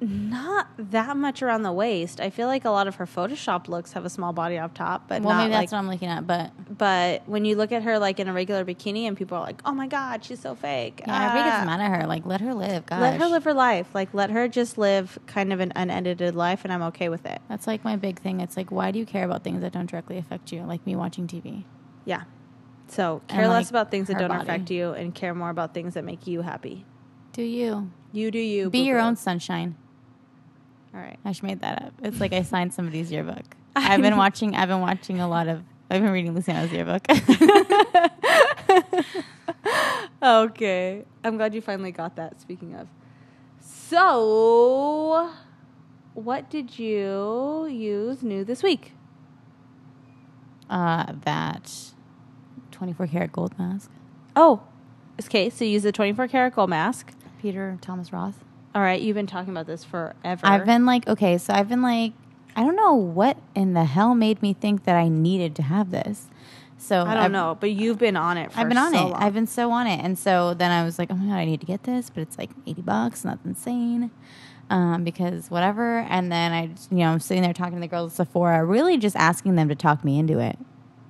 [0.00, 2.20] Not that much around the waist.
[2.20, 5.08] I feel like a lot of her Photoshop looks have a small body up top,
[5.08, 7.82] but well, maybe like that's what I'm looking at, but But when you look at
[7.82, 10.54] her like in a regular bikini, and people are like, "Oh my god, she's so
[10.54, 11.56] fake." yeah, everybody Ah.
[11.56, 12.06] gets mad at her.
[12.06, 12.86] Like, let her live.
[12.86, 13.88] Gosh, Let her live her life.
[13.94, 17.40] Like let her just live kind of an unedited life, and I'm okay with it.
[17.48, 18.40] That's like my big thing.
[18.40, 20.62] It's like, why do you care about things that don't directly affect you?
[20.62, 21.64] Like me watching TV.
[22.06, 22.22] Yeah.
[22.88, 24.42] So And, care less like, about things that don't body.
[24.42, 26.84] affect you, and care more about things that make you happy.
[27.32, 28.70] Do you You do you.
[28.70, 29.06] be your boo-boo.
[29.08, 29.76] own sunshine?
[30.94, 31.18] All right.
[31.24, 31.92] I should made that up.
[32.02, 33.44] It's like I signed somebody's yearbook.
[33.76, 34.54] I've been watching.
[34.56, 35.62] I've been watching a lot of.
[35.90, 37.06] I've been reading Luciana's yearbook.
[40.22, 41.04] Okay.
[41.24, 42.40] I'm glad you finally got that.
[42.40, 42.88] Speaking of.
[43.58, 45.30] So,
[46.14, 48.92] what did you use new this week?
[50.68, 51.72] uh, that
[52.70, 53.90] 24 karat gold mask.
[54.36, 54.62] Oh,
[55.24, 55.50] okay.
[55.50, 57.12] So you use the 24 karat gold mask.
[57.42, 58.44] Peter Thomas Roth.
[58.74, 59.00] All right.
[59.00, 60.40] You've been talking about this forever.
[60.44, 62.12] I've been like, okay, so I've been like,
[62.54, 65.90] I don't know what in the hell made me think that I needed to have
[65.90, 66.28] this.
[66.78, 68.52] So I don't I've- know, but you've been on it.
[68.52, 69.10] For I've been on so it.
[69.10, 69.22] long.
[69.22, 70.00] I've been so on it.
[70.02, 72.22] And so then I was like, oh my God, I need to get this, but
[72.22, 73.22] it's like 80 bucks.
[73.22, 74.10] That's insane.
[74.70, 75.98] Um, because whatever.
[75.98, 78.64] And then I, just, you know, I'm sitting there talking to the girls at Sephora,
[78.64, 80.56] really just asking them to talk me into it.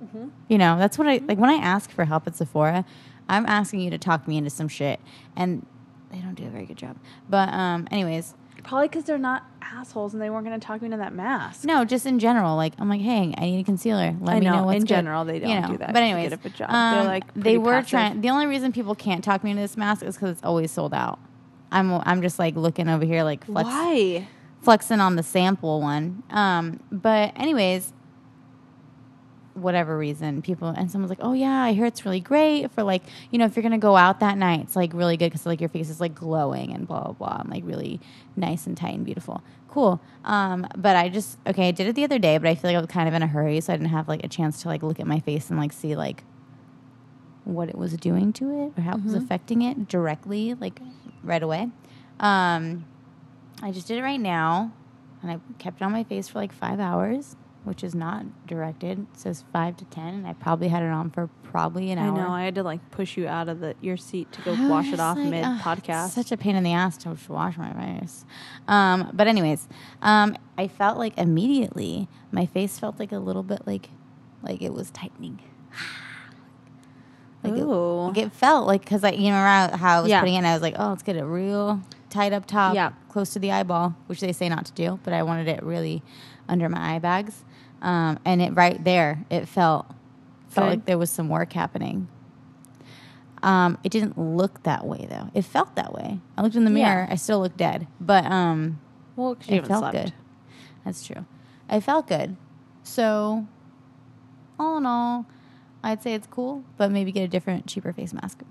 [0.03, 0.29] Mm-hmm.
[0.49, 2.83] You know, that's what I like when I ask for help at Sephora,
[3.29, 4.99] I'm asking you to talk me into some shit.
[5.37, 5.65] And
[6.11, 6.97] they don't do a very good job.
[7.29, 10.85] But, um, anyways, Probably because they're not assholes and they weren't going to talk me
[10.85, 11.63] into that mask.
[11.65, 12.55] no, just in general.
[12.55, 14.15] Like I'm like, hey, I need a concealer.
[14.21, 14.87] Let I me know, know, what's in good.
[14.89, 16.69] general, they You don't know, do that But anyways, get a job.
[16.69, 17.89] They're, um, like, they pretty were passive.
[17.89, 18.21] trying.
[18.21, 20.93] The only reason people can't talk me into this mask is because it's always sold
[20.93, 21.17] out.
[21.71, 24.27] I'm I'm just like looking over here like flex, Why?
[24.61, 26.21] flexing on the sample one.
[26.29, 27.93] Um, but anyways,
[29.53, 33.03] whatever reason, people and someone's like, "Oh yeah, I hear it's really great for like
[33.31, 35.59] you know if you're gonna go out that night, it's like really good because like
[35.59, 37.99] your face is like glowing and blah blah blah, and like really
[38.35, 42.03] nice and tight and beautiful, cool." Um, but I just okay, I did it the
[42.03, 43.77] other day, but I feel like I was kind of in a hurry, so I
[43.77, 46.23] didn't have like a chance to like look at my face and like see like
[47.43, 50.79] what it was doing to it or how it was affecting it directly, like
[51.23, 51.69] right away.
[52.19, 52.85] Um,
[53.63, 54.71] I just did it right now,
[55.21, 58.99] and I kept it on my face for like five hours, which is not directed.
[59.13, 62.07] It says five to ten, and I probably had it on for probably an I
[62.07, 62.13] hour.
[62.13, 62.29] I know.
[62.31, 64.91] I had to like push you out of the your seat to go I wash
[64.93, 66.09] it off like, mid podcast.
[66.09, 68.25] Such a pain in the ass to wash my face.
[68.67, 69.67] Um, but anyways,
[70.01, 73.89] um, I felt like immediately my face felt like a little bit like
[74.41, 75.39] like it was tightening.
[77.43, 80.19] Like it, like it felt like because I you know how how I was Yeah.
[80.19, 81.81] putting it, in, I was like, oh, let's get it real
[82.11, 82.91] tight up top, Yeah.
[83.09, 86.03] close to the eyeball, which they say not to do, but I wanted it really
[86.47, 87.43] under my eye bags,
[87.81, 89.85] um, and it right there, it felt
[90.49, 90.69] felt Good.
[90.69, 92.07] like there was some work happening.
[93.43, 95.29] Um, it didn't look that way though.
[95.33, 96.19] It felt that way.
[96.37, 97.05] I looked in the mirror.
[97.07, 97.13] Yeah.
[97.13, 98.79] I still looked dead, but um,
[99.15, 99.93] well, it felt slept.
[99.95, 100.13] good.
[100.85, 101.25] That's true.
[101.69, 102.35] I felt good.
[102.83, 103.47] So,
[104.59, 105.25] all in all,
[105.83, 108.41] I'd say it's cool, but maybe get a different, cheaper face mask.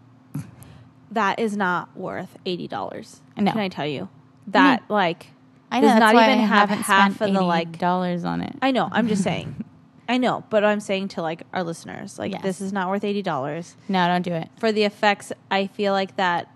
[1.13, 3.21] That is not worth eighty dollars.
[3.37, 3.51] No.
[3.53, 4.09] Can I tell you
[4.47, 4.85] that?
[4.89, 5.29] Like,
[5.71, 7.79] I know does not even have half of the like.
[7.79, 8.57] dollars on it.
[8.61, 8.89] I know.
[8.91, 9.65] I'm just saying.
[10.09, 12.43] I know, but I'm saying to like our listeners, like Yes.
[12.43, 14.49] this is not worth eighty dollars No, don't do it.
[14.59, 15.33] for the effects.
[15.51, 16.49] I feel like that.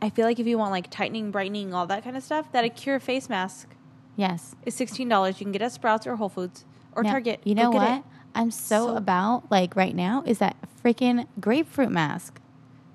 [0.00, 2.64] I feel like if you want like tightening, brightening, all that kind of stuff, that
[2.64, 3.74] a Cure face mask
[4.16, 4.54] Yes.
[4.64, 5.40] is sixteen dollars.
[5.40, 7.40] You can get at Sprouts or Whole Foods or Now, Target.
[7.44, 7.90] You know what?
[7.98, 8.02] it.
[8.36, 12.40] I'm so, So- about like right now is that freaking grapefruit mask.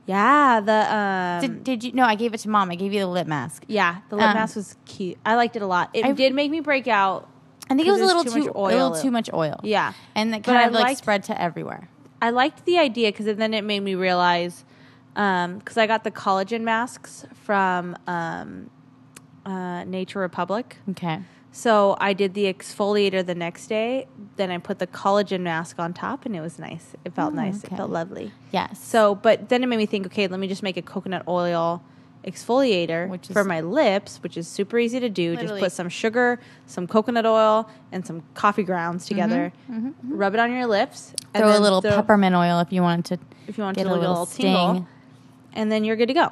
[0.10, 1.92] Yeah, the um, did, did you?
[1.94, 2.72] No, I gave it to mom.
[2.72, 3.64] I gave you the lip mask.
[3.68, 5.18] yeah, the lip um, mask was cute.
[5.24, 5.92] I liked it a lot.
[5.94, 7.30] It I- did make me break out.
[7.70, 9.60] I think it was a little too, too much a little too much oil.
[9.64, 11.88] Yeah, and that But kind I of like liked- spread to everywhere.
[12.22, 14.66] I liked the idea because then it made me realize
[15.14, 18.70] because I got the collagen masks from um,
[19.46, 20.78] uh, Nature Republic.
[20.90, 21.20] Okay.
[21.52, 24.08] So I did the exfoliator the next day.
[24.36, 26.94] Then I put the collagen mask on top, and it was nice.
[27.04, 27.64] It felt Oh, nice.
[27.66, 27.74] okay.
[27.74, 28.32] It felt lovely.
[28.52, 28.80] Yes.
[28.84, 31.82] So, but then it made me think, okay, let me just make a coconut oil
[32.26, 35.32] exfoliator Which for my lips, which is super easy to do.
[35.32, 39.52] Literally- Just put some sugar, some coconut oil, and some coffee grounds together.
[40.08, 41.14] Rub it on your lips.
[41.34, 43.76] and Mm-hmm, throw a little throw- peppermint oil if you wanted to if you want
[43.78, 44.88] to a get a little little tingle, sting.
[45.54, 46.32] and then you're good to go.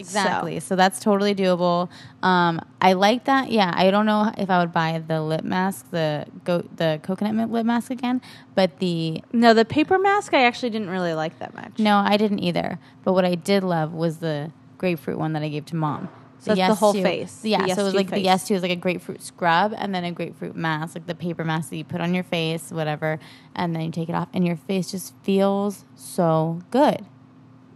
[0.00, 0.60] Exactly.
[0.60, 1.88] So, that's totally doable.
[2.22, 3.50] Um, I like that.
[3.50, 7.50] Yeah, I don't know if I would buy the lip mask, the go the coconut
[7.50, 8.20] lip mask again,
[8.54, 11.78] but the No, the paper mask I actually didn't really like that much.
[11.78, 12.78] no, I didn't either.
[13.04, 16.08] But what I did love was the grapefruit one that I gave to mom.
[16.38, 18.48] So that's the whole Yes2 face, Yeah, the so it was Yes2 like the yes
[18.48, 21.68] two is like a grapefruit scrub and then a grapefruit mask, like the paper mask
[21.68, 23.18] that you put on your face, whatever,
[23.54, 27.04] and then you take it off, and your face just feels so good.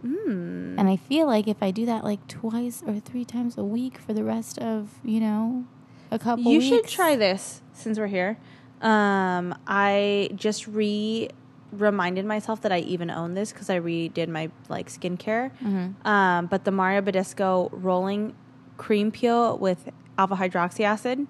[0.05, 0.75] Mm.
[0.77, 3.97] And I feel like if I do that like twice or three times a week
[3.97, 5.65] for the rest of, you know,
[6.11, 6.65] a couple You weeks.
[6.65, 8.37] should try this since we're here.
[8.81, 11.29] Um, I just re
[11.71, 15.51] reminded myself that I even own this because I redid my like skincare.
[15.63, 16.05] Mhm.
[16.05, 18.33] Um, but the Mario Badescu rolling
[18.77, 21.25] cream peel with alpha hydroxy acid.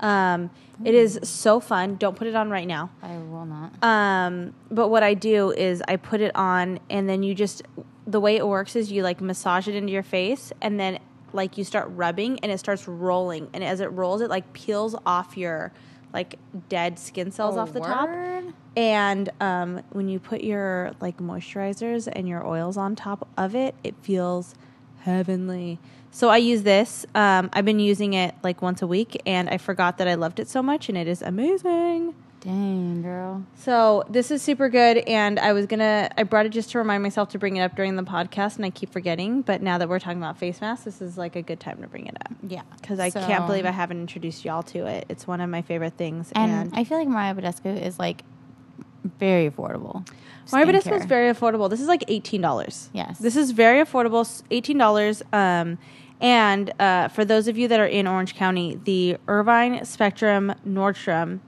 [0.00, 0.50] Um,
[0.84, 1.96] it is so fun.
[1.96, 2.90] Don't put it on right now.
[3.02, 3.72] I will not.
[3.82, 7.62] Um, but what I do is I put it on, and then you just
[8.06, 10.98] the way it works is you like massage it into your face, and then
[11.32, 14.94] like you start rubbing, and it starts rolling, and as it rolls, it like peels
[15.04, 15.72] off your
[16.12, 16.38] like
[16.68, 18.08] dead skin cells Oh, off the top.
[18.08, 18.54] word?
[18.76, 23.74] And um, when you put your like moisturizers and your oils on top of it,
[23.82, 24.54] it feels
[25.00, 25.78] heavenly.
[26.10, 27.04] So I use this.
[27.14, 30.40] Um, I've been using it like once a week, and I forgot that I loved
[30.40, 32.14] it so much, and it is amazing.
[32.46, 33.42] Dang, girl.
[33.56, 36.08] So this is super good, and I was gonna.
[36.16, 38.64] I brought it just to remind myself to bring it up during the podcast, and
[38.64, 39.42] I keep forgetting.
[39.42, 41.88] But now that we're talking about face masks, this is like a good time to
[41.88, 42.62] bring it up Yeah.
[42.80, 45.06] because I So- can't believe I haven't introduced y'all to it.
[45.08, 48.22] It's one of my favorite things, And, and, I feel like Mariah Badescu is like
[49.18, 50.08] very affordable.
[50.52, 51.68] Mario Badescu is very affordable.
[51.68, 52.90] This is like eighteen dollars.
[52.92, 53.18] Yes.
[53.18, 54.42] this is very affordable.
[54.52, 55.20] Eighteen dollars.
[55.32, 55.78] Um,
[56.20, 61.40] and uh, for those of you that are in Orange County, the Irvine Spectrum Nordstrom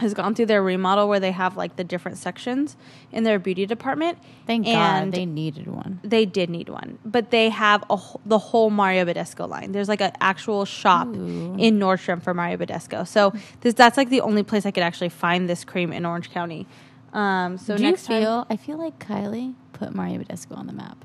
[0.00, 2.76] has gone through their remodel where they have like the different sections
[3.12, 4.18] in their beauty department.
[4.46, 6.00] Thank and God they needed one.
[6.02, 9.70] they did need one, but they have a, the whole Mario Badescu line.
[9.72, 11.54] There's like an actual shop Ooh.
[11.58, 13.06] in Nordstrom for Mario Badescu.
[13.06, 16.30] So this, that's like the only place I could actually find this cream in Orange
[16.30, 16.66] County.
[17.12, 18.46] Um, so Do you next time, feel?
[18.50, 21.04] I feel like Kylie put Mario Badescu on the map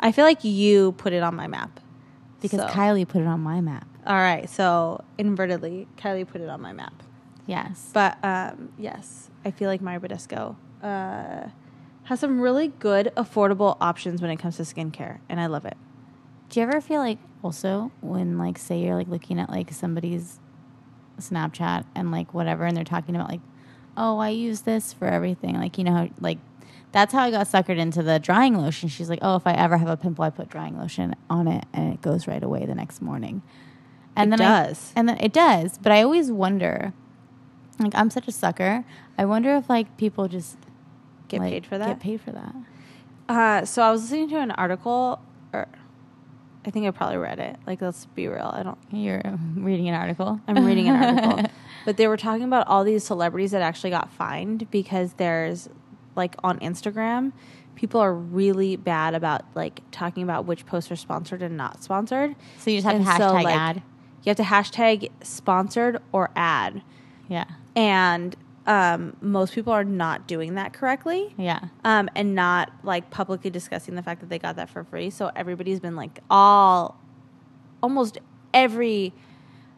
[0.00, 1.80] I feel like you put it on my map
[2.40, 3.86] because So- Kylie put it on my map.
[4.06, 6.94] All right, so invertedly, Kylie put it on my map.
[7.48, 11.48] Yes, But um, yes, I feel like Mario Badescu uh,
[12.04, 15.76] has some really good, affordable options when it comes to skincare, and I love it.
[16.50, 20.38] do you ever feel like also when like say you're like looking at like somebody's
[21.18, 23.40] Snapchat and like whatever, and they're talking about like,
[23.96, 25.56] oh, I use this for everything.
[25.56, 26.38] Like you know, how, like
[26.92, 28.88] that's how I got suckered into the drying lotion.
[28.90, 31.64] She's like, oh, if I ever have a pimple, I put drying lotion on it,
[31.72, 33.40] and it goes right away the next morning.
[34.14, 34.92] And It then I- does.
[34.94, 35.78] and then it does.
[35.78, 36.92] But I always wonder,
[37.78, 38.84] like I'm such a sucker.
[39.16, 40.56] I wonder if like people just
[41.28, 41.86] Get like, paid for that?
[41.88, 42.54] Get paid for that.
[43.28, 45.20] Uh, so I was listening to an article,
[45.52, 45.66] or
[46.64, 47.56] I think I probably read it.
[47.66, 48.50] Like, let's be real.
[48.54, 48.78] I don't.
[48.90, 49.22] You're
[49.56, 50.40] reading an article.
[50.48, 51.50] I'm reading an article,
[51.84, 55.68] but they were talking about all these celebrities that actually got fined because there's
[56.16, 57.32] like on Instagram,
[57.74, 62.34] people are really bad about like talking about which posts are sponsored and not sponsored.
[62.58, 63.82] So you just have And to so, hashtag like, ad.
[64.24, 66.82] You have to hashtag sponsored or ad,
[67.28, 67.44] Yeah.
[67.78, 71.32] And um, most people are not doing that correctly.
[71.38, 71.60] Yeah.
[71.84, 75.08] um, and not like publicly discussing the fact that they got that for free.
[75.10, 77.00] So everybody's been like all,
[77.82, 78.18] almost
[78.52, 79.14] every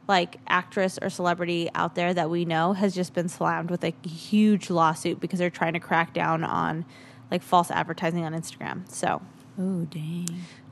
[0.09, 3.93] like actress or celebrity out there that we know has just been slammed with a
[4.09, 6.85] huge lawsuit because they're trying to crack down on
[7.31, 8.91] like false advertising on Instagram.
[8.91, 9.23] So
[9.57, 10.27] Oh dang.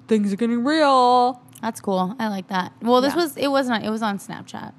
[0.09, 1.41] things are getting real.
[1.63, 2.17] That's cool.
[2.19, 2.73] I like that.
[2.83, 3.21] Well, this Yeah.
[3.23, 4.73] was it was not it was on Snapchat.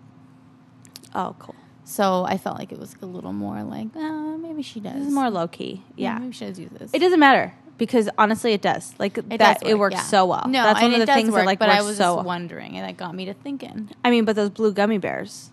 [1.15, 1.55] Oh, cool.
[1.89, 4.93] So I felt like it was a little more like, uh, maybe she does.
[4.93, 5.81] This is more low key.
[5.95, 6.19] Yeah.
[6.19, 6.93] maybe she does use this.
[6.93, 8.93] It doesn't matter because honestly, it does.
[8.99, 10.03] Like It that, does it works yeah.
[10.03, 10.45] so well.
[10.47, 12.25] No, that's one of the things work, that like but works I was so well.
[12.25, 13.89] wondering, and that got me to thinking.
[14.05, 15.49] I mean, but those blue gummy bears,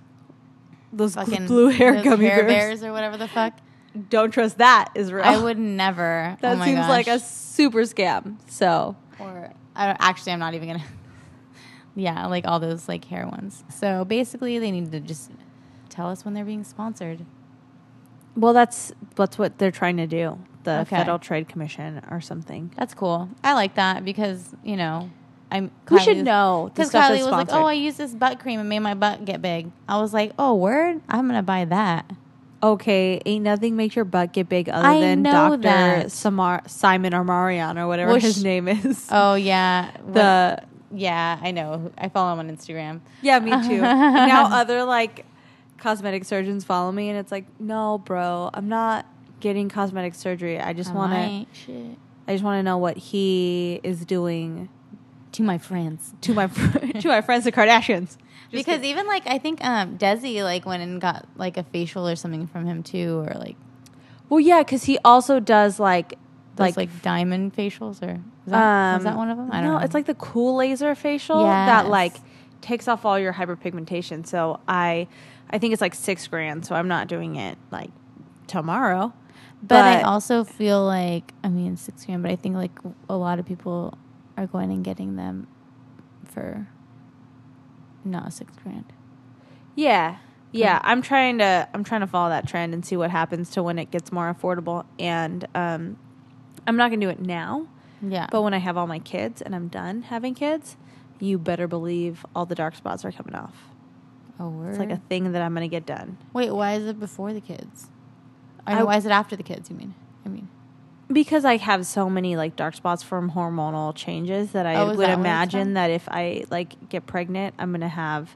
[0.93, 2.81] those Fucking blue hair those gummy hair bears.
[2.81, 3.55] bears or whatever the fuck.
[4.11, 5.25] Don't trust that is real.
[5.25, 6.37] I would never.
[6.43, 6.89] That oh my seems gosh.
[6.91, 8.37] like a super scam.
[8.51, 10.85] So or I don't, actually I'm not even gonna.
[11.97, 13.65] yeah, like all those like hair ones.
[13.71, 15.31] So basically, they need to just
[15.97, 17.25] tell us when they're being sponsored.
[18.37, 20.39] Well, that's that's what they're trying to do.
[20.65, 20.97] The Okay.
[20.97, 22.73] Federal Trade Commission or something.
[22.77, 23.29] That's cool.
[23.43, 25.11] I like that because you know,
[25.51, 25.71] I'm.
[25.89, 28.81] Who should know Because Kylie was like, "Oh, I used this butt cream and made
[28.81, 31.01] my butt get big." I was like, "Oh, word!
[31.09, 32.11] I'm gonna buy that."
[32.63, 36.11] Okay, ain't nothing makes your butt get big other I than Doctor that.
[36.13, 39.07] Samar Simon or Marion or whatever Well, his sh- name is.
[39.11, 41.93] Oh yeah, the yeah, I know.
[41.97, 43.01] I follow him on Instagram.
[43.23, 43.81] yeah, me too.
[43.83, 45.25] now other like
[45.79, 49.07] cosmetic surgeons follow me, and it's like, no, bro, I'm not
[49.41, 50.61] getting cosmetic surgery.
[50.61, 51.13] I just want
[51.67, 51.97] to.
[52.29, 54.69] I just want to know what he is doing
[55.33, 56.13] To my friends.
[56.23, 58.17] to my fr- to my friends the Kardashians.
[58.49, 58.91] Just because kidding.
[58.91, 62.47] even like I think um Desi like went and got like a facial or something
[62.47, 63.57] from him too, or like
[64.29, 66.11] well, yeah, because he also does like
[66.57, 69.51] those, like like, diamond facials, or is that, is that one of them?
[69.53, 69.85] I don't no, know.
[69.85, 72.15] it's like the cool laser facial that like
[72.61, 74.27] takes off all your hyperpigmentation.
[74.27, 75.07] So I,
[75.51, 76.67] I think it's like six grand.
[76.67, 77.91] So I'm not doing it like
[78.47, 79.13] tomorrow.
[79.63, 82.73] but, I also feel like I mean six grand, but I think like
[83.09, 83.97] a lot of people
[84.37, 85.47] are going and getting them
[86.25, 86.69] for
[88.05, 88.93] not six grand.
[89.75, 90.19] yeah,
[90.53, 90.81] yeah.
[90.85, 93.79] I'm trying to I'm trying to follow that trend and see what happens to when
[93.79, 94.85] it gets more affordable.
[94.99, 95.99] And um,
[96.67, 97.67] I'm not gonna do it now,
[98.03, 100.77] Yeah, but when I have all my kids and I'm done having kids,
[101.19, 103.55] you better believe all the dark spots are coming off.
[104.41, 104.71] Oh, word.
[104.71, 106.17] It's like a thing that I'm gonna get done.
[106.33, 106.51] wait.
[106.51, 107.89] Why is it before the kids?
[108.67, 109.71] I I- why is it after the kids?
[109.71, 109.95] You mean?
[110.25, 110.49] I mean,
[111.13, 114.99] because I have so many like dark spots from hormonal changes that I Oh, would
[114.99, 118.35] that imagine that if I like get pregnant, I'm gonna have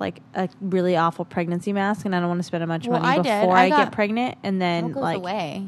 [0.00, 2.92] like a really awful pregnancy mask, and I don't want to spend a bunch of
[2.92, 5.64] Well, money I before I I, get pregnant, and then goes like, away?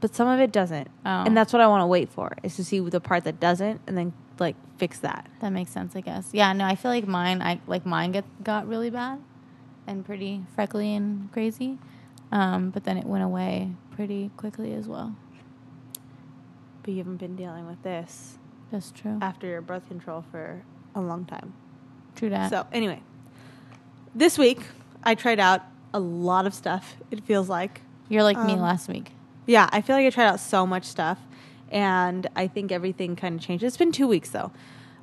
[0.00, 1.08] but some of it doesn't, Oh.
[1.24, 3.80] and that's what I want to wait for is to see the part that doesn't,
[3.86, 5.26] and then like fix that.
[5.40, 6.30] That makes sense, I guess.
[6.32, 9.20] Yeah, no, I feel like mine, I like mine get got really bad,
[9.86, 11.78] and pretty freckly and crazy,
[12.32, 15.16] um, but then it went away pretty quickly as well.
[16.82, 18.38] But you haven't been dealing with this
[18.70, 19.18] That's true.
[19.20, 20.62] after your birth control for
[20.94, 21.52] a long time.
[22.14, 22.50] True that.
[22.50, 23.00] So anyway,
[24.14, 24.60] this week
[25.02, 25.62] I tried out
[25.92, 26.96] a lot of stuff.
[27.10, 27.80] It feels like.
[28.08, 29.10] You're like me um, last week.
[29.46, 31.18] Yeah, I feel like I tried out so much stuff,
[31.70, 33.64] and I think everything kind of changed.
[33.64, 34.52] It's been two weeks though.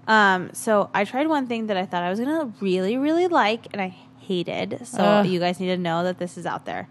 [0.08, 3.68] Um, so I tried one thing that I thought I was gonna really, really like,
[3.72, 4.86] and I hated.
[4.86, 5.26] So Ugh.
[5.26, 6.88] you guys need to know that this is out there.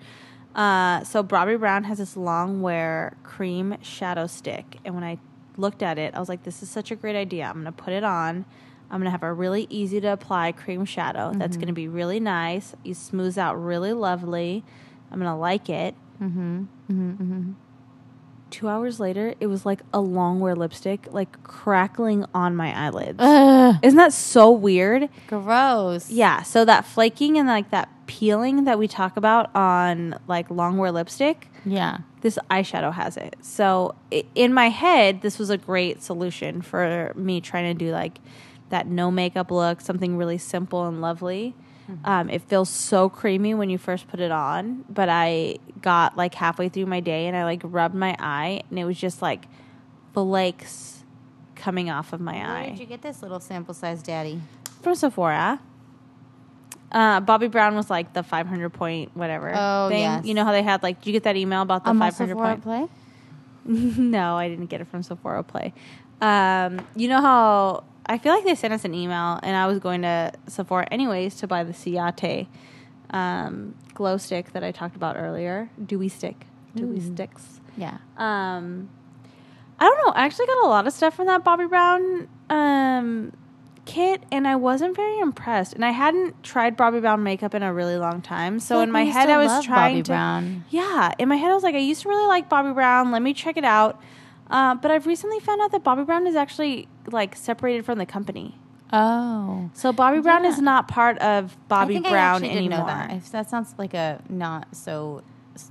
[0.54, 5.18] Uh, so Bobbi Brown has this long wear cream shadow stick, and when I
[5.56, 7.46] looked at it, I was like, "This is such a great idea.
[7.46, 8.44] I'm gonna put it on.
[8.90, 12.74] I'm gonna have a really easy to apply cream shadow that's gonna be really nice.
[12.84, 14.64] It smooths out really lovely.
[15.10, 16.64] I'm gonna like it." Mm-hmm.
[16.90, 17.52] Mm-hmm.
[18.52, 23.16] Two hours later, it was like a long wear lipstick, like crackling on my eyelids.
[23.18, 25.08] Ugh, Isn't that so weird?
[25.26, 26.10] gross.
[26.10, 26.42] Yeah.
[26.42, 30.92] So that flaking and like that peeling that we talk about on like long wear
[30.92, 31.98] lipstick, Yeah.
[32.20, 33.36] this eyeshadow has it.
[33.40, 33.94] So
[34.34, 38.18] in my head, this was a great solution for me trying to do like
[38.68, 41.54] that no makeup look, something really simple and lovely.
[42.04, 46.34] Um, it feels so creamy when you first put it on, but I got like
[46.34, 49.46] halfway through my day and I like rubbed my eye and it was just like
[50.14, 51.04] flakes
[51.54, 54.40] coming off of my Where eye Where did you get this little sample size, Daddy?
[54.82, 55.60] from Sephora.
[56.90, 60.00] Uh, Bobbi Brown was like the 500 point whatever Oh, thing.
[60.00, 60.24] yes.
[60.26, 62.30] You know how they had like, did you get that email about the I'm 500
[62.32, 62.62] Sephora point?
[62.62, 62.86] Play.
[63.64, 65.72] no, I didn't get it from Sephora Play.
[66.20, 69.78] Um, you know how I feel like they sent us an email, and I was
[69.78, 72.46] going to Sephora anyways to buy the Ciate
[73.10, 75.70] um, glow stick that I talked about earlier.
[75.84, 77.14] Dewy stick, dewy Ooh.
[77.14, 77.60] sticks.
[77.76, 77.98] Yeah.
[78.16, 78.90] Um,
[79.78, 80.12] I don't know.
[80.12, 83.32] I actually got a lot of stuff from that Bobbi Brown um,
[83.84, 85.72] kit, and I wasn't very impressed.
[85.72, 88.90] And I hadn't tried Bobbi Brown makeup in a really long time, so feel in
[88.92, 90.10] my head I was trying Bobbi to.
[90.10, 90.64] Brown.
[90.70, 93.10] Yeah, in my head I was like, I used to really like Bobbi Brown.
[93.10, 94.00] Let me check it out.
[94.52, 98.06] Uh, but I've recently found out that Bobbi Brown is actually like separated from the
[98.06, 98.54] company.
[98.92, 99.70] Oh.
[99.72, 100.50] So Bobbi Brown Yeah.
[100.50, 102.78] is not part of Bobbi I think Brown I actually anymore.
[102.78, 103.12] Didn't know that.
[103.12, 105.22] If that sounds like a not so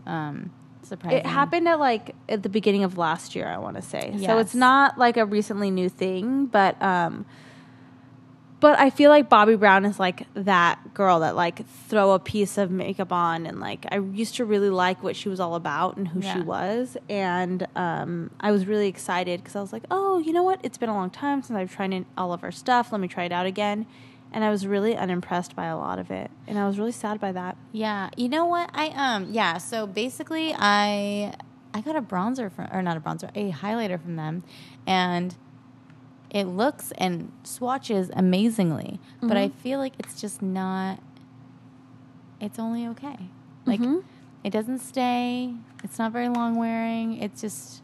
[0.07, 0.51] um,
[0.81, 1.19] surprising.
[1.19, 4.15] It happened at like at the beginning of last year, I want to say.
[4.25, 7.25] So it's not like a recently new thing, but um
[8.61, 12.59] but I feel like Bobbi Brown is like that girl that like throw a piece
[12.59, 15.97] of makeup on and like I used to really like what she was all about
[15.97, 20.19] and who she was and um, I was really excited because I was like, oh,
[20.19, 20.59] you know what?
[20.63, 22.91] It's been a long time since I've tried in all of her stuff.
[22.91, 23.87] Let me try it out again.
[24.31, 27.19] And I was really unimpressed by a lot of it, and I was really sad
[27.19, 27.57] by that.
[27.73, 28.69] Yeah, you know what?
[28.73, 29.57] I um yeah.
[29.57, 31.33] So basically, I
[31.73, 34.43] I got a bronzer from or not a bronzer, a highlighter from them,
[34.87, 35.35] and
[36.31, 38.99] it looks and swatches amazingly.
[39.21, 40.99] But I feel like it's just not.
[42.39, 43.17] It's only okay.
[43.65, 44.03] Like Mhm.
[44.43, 45.53] it doesn't stay.
[45.83, 47.17] It's not very long wearing.
[47.17, 47.83] It's just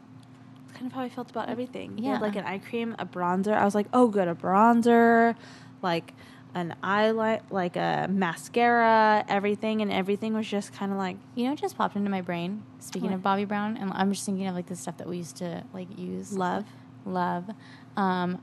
[0.64, 1.98] It's kind of how I felt about everything.
[1.98, 3.54] Yeah, like an eye cream, a bronzer.
[3.54, 5.34] I was like, oh, good, a bronzer,
[5.82, 6.14] like
[6.54, 11.54] an eyeliner, like a mascara, everything, and everything was just kind of like, you know,
[11.54, 12.62] just popped into my brain.
[12.80, 13.16] Speaking What?
[13.16, 15.62] of Bobbi Brown, and I'm just thinking of like the stuff that we used to
[15.74, 16.32] like use.
[16.32, 16.64] love.
[17.06, 17.50] love.
[17.98, 18.40] Um,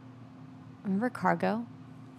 [0.83, 1.65] remember Cargo?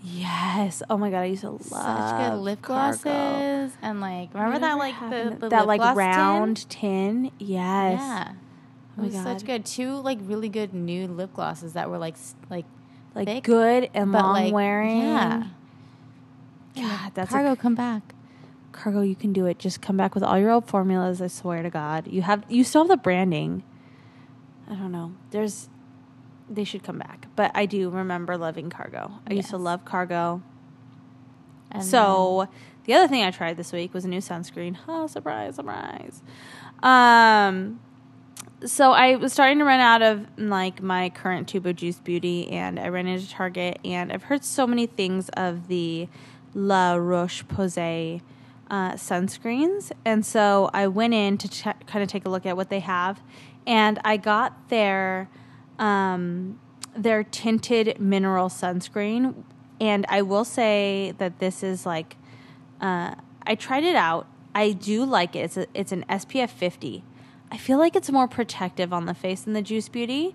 [0.03, 0.83] Yes.
[0.89, 2.99] Oh my god, I used to love Such good lip Cargo.
[3.03, 5.97] glosses and like remember that like the, the that lip like gloss tin?
[5.99, 7.31] round tin.
[7.39, 8.01] Yes.
[8.01, 8.33] Yeah.
[8.99, 9.65] Oh my it was such good.
[9.67, 12.17] Two like really good nude lip glosses that were like
[12.51, 12.67] like
[13.15, 15.01] Like thick, good and long like wearing.
[15.01, 15.45] Yeah.
[16.77, 18.15] God, that's Cargo, a, come back.
[18.73, 19.01] Cargo.
[19.03, 19.59] You can do it.
[19.59, 21.23] Just come back with all your old formulas.
[21.23, 22.45] I swear to God, you have.
[22.49, 23.65] You still have the branding.
[24.69, 25.15] I don't know.
[25.31, 25.69] There's.
[26.49, 29.13] They should come back, but I do remember loving Cargo.
[29.29, 30.43] I used to love Cargo.
[31.71, 32.49] And so
[32.85, 34.77] the other thing I tried this week was a new sunscreen.
[34.89, 36.23] Oh, surprise, surprise.
[36.83, 37.81] Um,
[38.65, 42.49] so I was starting to run out of like my current tube of Juice Beauty,
[42.49, 46.09] and I ran into Target, and I've heard so many things of the
[46.55, 48.23] La Roche Posay
[48.71, 52.57] uh, sunscreens, and so I went in to ch- kind of take a look at
[52.57, 53.21] what they have,
[53.67, 55.29] and I got their
[55.79, 56.59] um,
[56.97, 59.35] their tinted mineral sunscreen,
[59.81, 62.17] and I will say that this is like
[62.81, 63.15] uh,
[63.47, 64.27] I tried it out.
[64.55, 65.41] I do like it.
[65.41, 67.05] It's a, it's an SPF 50.
[67.51, 70.35] I feel like it's more protective on the face than the Juice Beauty,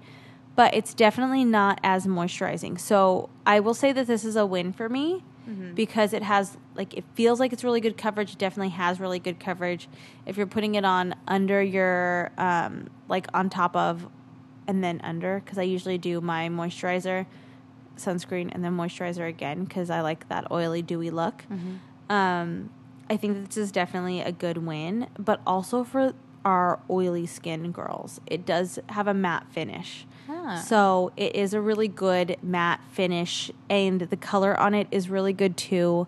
[0.56, 2.80] but it's definitely not as moisturizing.
[2.80, 5.24] So I will say that this is a win for me
[5.76, 8.34] because it has like it feels like it's really good coverage.
[8.34, 9.90] It definitely has really good coverage.
[10.26, 14.08] If you're putting it on under your um, like on top of
[14.68, 17.26] and then under because I usually do my moisturizer,
[17.98, 21.44] sunscreen, and then moisturizer again because I like that oily dewy look.
[22.10, 22.70] Um,
[23.10, 26.14] I think this is definitely a good win, but also for
[26.44, 30.06] our oily skin girls, it does have a matte finish.
[30.30, 30.56] Ah.
[30.66, 35.34] So it is a really good matte finish, and the color on it is really
[35.34, 36.08] good too.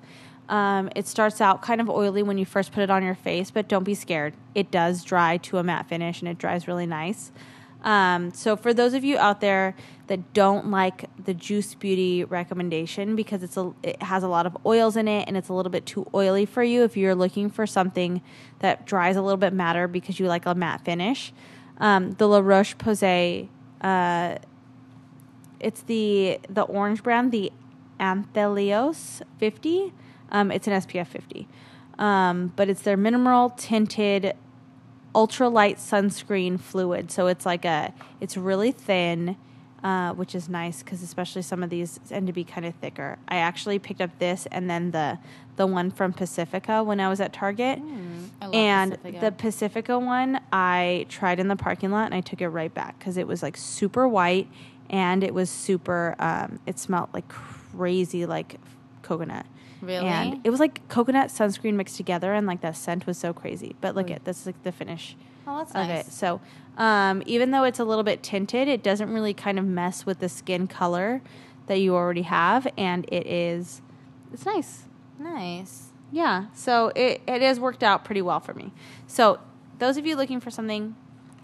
[0.50, 3.52] Um, it starts out kind of oily when you first put it on your face,
[3.52, 4.34] but don't be scared.
[4.56, 7.32] It does dry to a matte finish, and it dries really nice.
[7.84, 9.76] Um, so for those of you out there
[10.08, 14.58] that don't like the Juice Beauty recommendation because it's a it has a lot of
[14.66, 17.50] oils in it and it's a little bit too oily for you, if you're looking
[17.50, 18.22] for something
[18.60, 21.34] that dries a little bit matter because you like a matte finish,
[21.80, 23.50] um, the La Roche Posay,
[23.82, 24.38] uh,
[25.60, 27.52] it's the the orange brand, the
[28.00, 29.94] Anthelios 50.
[30.32, 31.48] Um, it's an SPF 50,
[32.00, 34.34] um, but it's their mineral tinted
[35.14, 37.12] ultralight sunscreen fluid.
[37.12, 39.38] So it's like a, it's really thin,
[39.84, 43.18] uh, which is nice because especially some of these tend to be kind of thicker.
[43.28, 45.20] I actually picked up this and then the
[45.56, 47.80] the one from Pacifica when I was at Target.
[48.42, 49.20] I love and Pacifica.
[49.20, 52.98] the Pacifica one I tried in the parking lot and I took it right back
[52.98, 54.48] because it was like super white
[54.90, 56.16] and it was super.
[56.18, 58.60] Um, it smelled like crazy, like
[59.04, 59.46] coconut.
[59.84, 60.08] Really?
[60.08, 63.76] And it was like coconut sunscreen mixed together, and like that scent was so crazy.
[63.82, 64.14] But look Ooh.
[64.14, 65.16] at this is like the finish
[65.46, 66.08] oh, that's of nice.
[66.08, 66.12] it.
[66.12, 66.42] So
[66.78, 70.20] um, even though it's a little bit tinted, it doesn't really kind of mess with
[70.20, 71.22] the skin color
[71.68, 73.82] that you already have, and it is
[74.34, 74.84] it's nice.
[75.20, 75.90] Nice.
[76.12, 78.72] Yeah, so it, it has worked out pretty well for me.
[79.08, 79.40] So,
[79.80, 80.96] those of you looking for something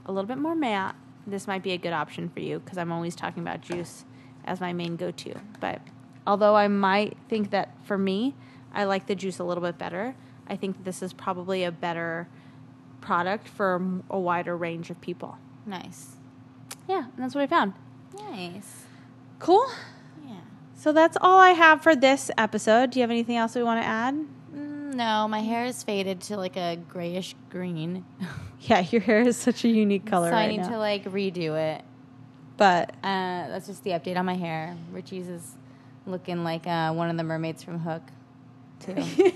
[0.06, 0.96] a little bit more matte,
[1.26, 4.06] this might be a good option for you because I'm always talking about juice
[4.46, 5.34] as my main go to.
[5.60, 5.82] But
[6.30, 8.36] although I might think that for me,
[8.74, 10.16] I like the juice a little bit better,
[10.48, 12.28] I think this is probably a better
[13.02, 15.38] product for a wider range of people.
[15.66, 16.16] Nice.
[16.88, 17.74] Yeah, and that's what I found.
[18.30, 18.86] Nice.
[19.40, 19.66] Cool.
[20.28, 20.42] Yeah.
[20.76, 22.92] So, that's all I have for this episode.
[22.92, 24.16] Do you have anything else we want to add?
[24.54, 28.06] Mm, no, my hair is faded to like a grayish green.
[28.62, 30.70] Yeah, your hair is such a unique color so I right need now.
[30.72, 31.82] to like redo it.
[32.58, 34.76] but Uh, that's just the update on my hair.
[34.92, 35.56] Richie's is
[36.06, 38.04] looking like uh, one of the mermaids from Hook,
[38.80, 38.96] too.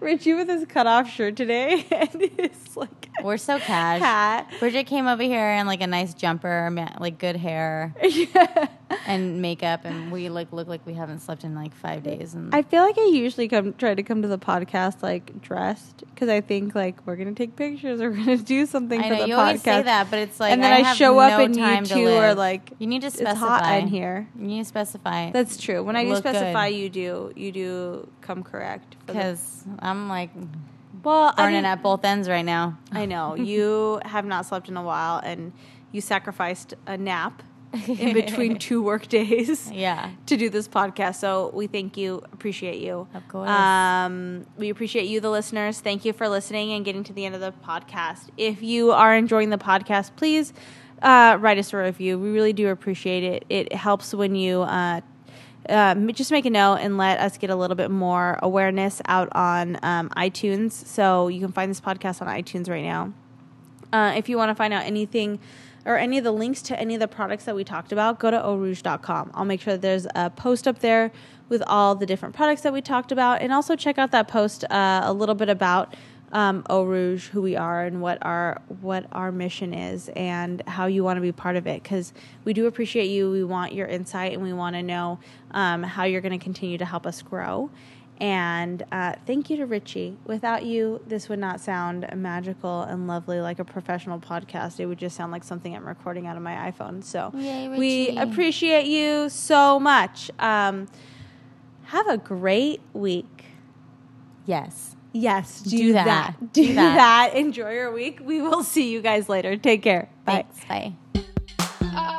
[0.00, 4.00] Richie with his cutoff shirt today, and it's like We're so cash.
[4.00, 4.50] Cat.
[4.58, 7.94] Bridget came over here in like a nice jumper, like good hair
[9.06, 12.34] and makeup, and we like look like we haven't slept in like five days.
[12.34, 16.04] And I feel like I usually come try to come to the podcast like dressed
[16.14, 19.14] because I think like we're gonna take pictures or we're gonna do something I for
[19.14, 19.38] know the you podcast.
[19.38, 21.56] always say that, but it's like and then I, have show up no and
[21.88, 24.28] you two are like, you need to it's specify hot in here.
[24.38, 25.82] You need to specify That's true.
[25.82, 26.34] When I do Look good.
[26.34, 28.96] specify, you do you do come correct.
[29.06, 30.30] because I'm like
[31.04, 32.78] well, I burning mean, at both ends right now.
[32.92, 35.52] I know you have not slept in a while, and
[35.90, 37.42] you sacrificed a nap
[37.86, 39.70] in between two work days.
[39.82, 41.16] Yeah, to do this podcast.
[41.16, 43.08] So we thank you, appreciate you.
[43.14, 43.48] Of course.
[43.48, 45.80] Um, we appreciate you, the listeners.
[45.80, 48.28] Thank you for listening and getting to the end of the podcast.
[48.36, 50.52] If you are enjoying the podcast, please
[51.00, 52.18] uh, write us a review.
[52.18, 53.44] We really do appreciate it.
[53.48, 54.62] It helps when you.
[54.62, 55.00] Uh,
[55.68, 59.28] um, just make a note and let us get a little bit more awareness out
[59.32, 60.72] on um, iTunes.
[60.72, 63.12] So you can find this podcast on iTunes right now.
[63.92, 65.38] Uh, if you want to find out anything
[65.84, 68.30] or any of the links to any of the products that we talked about, go
[68.30, 69.30] to orouge.com.
[69.34, 71.10] I'll make sure there's a post up there
[71.48, 73.42] with all the different products that we talked about.
[73.42, 75.94] And also check out that post uh, a little bit about
[76.32, 80.86] um, Eau Rouge, who we are, and what our what our mission is, and how
[80.86, 81.82] you want to be part of it.
[81.82, 82.14] Because
[82.44, 83.30] we do appreciate you.
[83.30, 85.18] We want your insight, and we want to know
[85.50, 87.70] um, how you're going to continue to help us grow.
[88.18, 90.16] And uh, thank you to Richie.
[90.24, 94.78] Without you, this would not sound magical and lovely like a professional podcast.
[94.78, 97.02] It would just sound like something I'm recording out of my iPhone.
[97.02, 100.30] So Yay, we appreciate you so much.
[100.38, 100.86] Um,
[101.84, 103.44] have a great week.
[104.46, 104.90] yes.
[105.14, 106.06] Yes, do, Do that.
[106.40, 106.52] that.
[106.54, 106.94] Do, Do that.
[107.32, 107.36] that.
[107.38, 108.20] Enjoy your week.
[108.24, 109.58] We will see you guys later.
[109.58, 110.08] Take care.
[110.24, 110.46] Bye.
[110.64, 110.94] Thanks.
[111.92, 112.12] Bye.